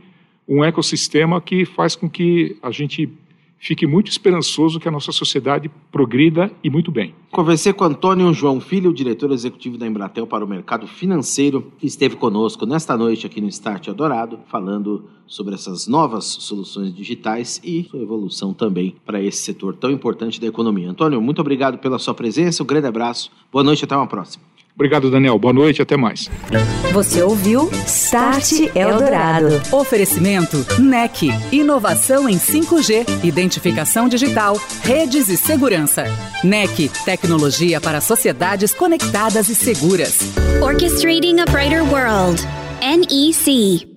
um 0.51 0.65
ecossistema 0.65 1.39
que 1.39 1.63
faz 1.63 1.95
com 1.95 2.09
que 2.09 2.57
a 2.61 2.71
gente 2.71 3.09
fique 3.57 3.85
muito 3.85 4.09
esperançoso 4.09 4.79
que 4.79 4.87
a 4.87 4.91
nossa 4.91 5.11
sociedade 5.11 5.71
progrida 5.91 6.51
e 6.63 6.69
muito 6.69 6.91
bem. 6.91 7.13
Conversei 7.31 7.71
com 7.71 7.85
Antônio 7.85 8.33
João 8.33 8.59
Filho, 8.59 8.91
diretor 8.91 9.31
executivo 9.31 9.77
da 9.77 9.87
Embratel 9.87 10.27
para 10.27 10.43
o 10.43 10.47
mercado 10.47 10.87
financeiro, 10.87 11.71
que 11.77 11.85
esteve 11.85 12.15
conosco 12.15 12.65
nesta 12.65 12.97
noite 12.97 13.25
aqui 13.25 13.39
no 13.39 13.47
Start 13.47 13.87
Eldorado, 13.87 14.39
falando 14.47 15.05
sobre 15.27 15.53
essas 15.53 15.87
novas 15.87 16.25
soluções 16.25 16.93
digitais 16.93 17.61
e 17.63 17.87
sua 17.89 18.01
evolução 18.01 18.51
também 18.53 18.95
para 19.05 19.21
esse 19.21 19.43
setor 19.43 19.77
tão 19.77 19.91
importante 19.91 20.41
da 20.41 20.47
economia. 20.47 20.89
Antônio, 20.89 21.21
muito 21.21 21.39
obrigado 21.39 21.77
pela 21.77 21.99
sua 21.99 22.15
presença, 22.15 22.63
um 22.63 22.65
grande 22.65 22.87
abraço, 22.87 23.31
boa 23.51 23.63
noite, 23.63 23.85
até 23.85 23.95
uma 23.95 24.07
próxima. 24.07 24.43
Obrigado, 24.75 25.11
Daniel. 25.11 25.37
Boa 25.37 25.53
noite, 25.53 25.81
até 25.81 25.97
mais. 25.97 26.29
Você 26.93 27.21
ouviu 27.21 27.69
Start 27.85 28.51
Eldorado. 28.75 29.61
Oferecimento 29.71 30.65
NEC. 30.79 31.29
Inovação 31.51 32.27
em 32.27 32.37
5G, 32.37 33.05
identificação 33.23 34.07
digital, 34.07 34.59
redes 34.83 35.27
e 35.27 35.37
segurança. 35.37 36.05
NEC. 36.43 36.89
Tecnologia 37.05 37.79
para 37.79 38.01
sociedades 38.01 38.73
conectadas 38.73 39.49
e 39.49 39.55
seguras. 39.55 40.19
Orchestrating 40.61 41.39
a 41.39 41.45
brighter 41.45 41.83
world. 41.83 42.41
NEC. 42.81 43.90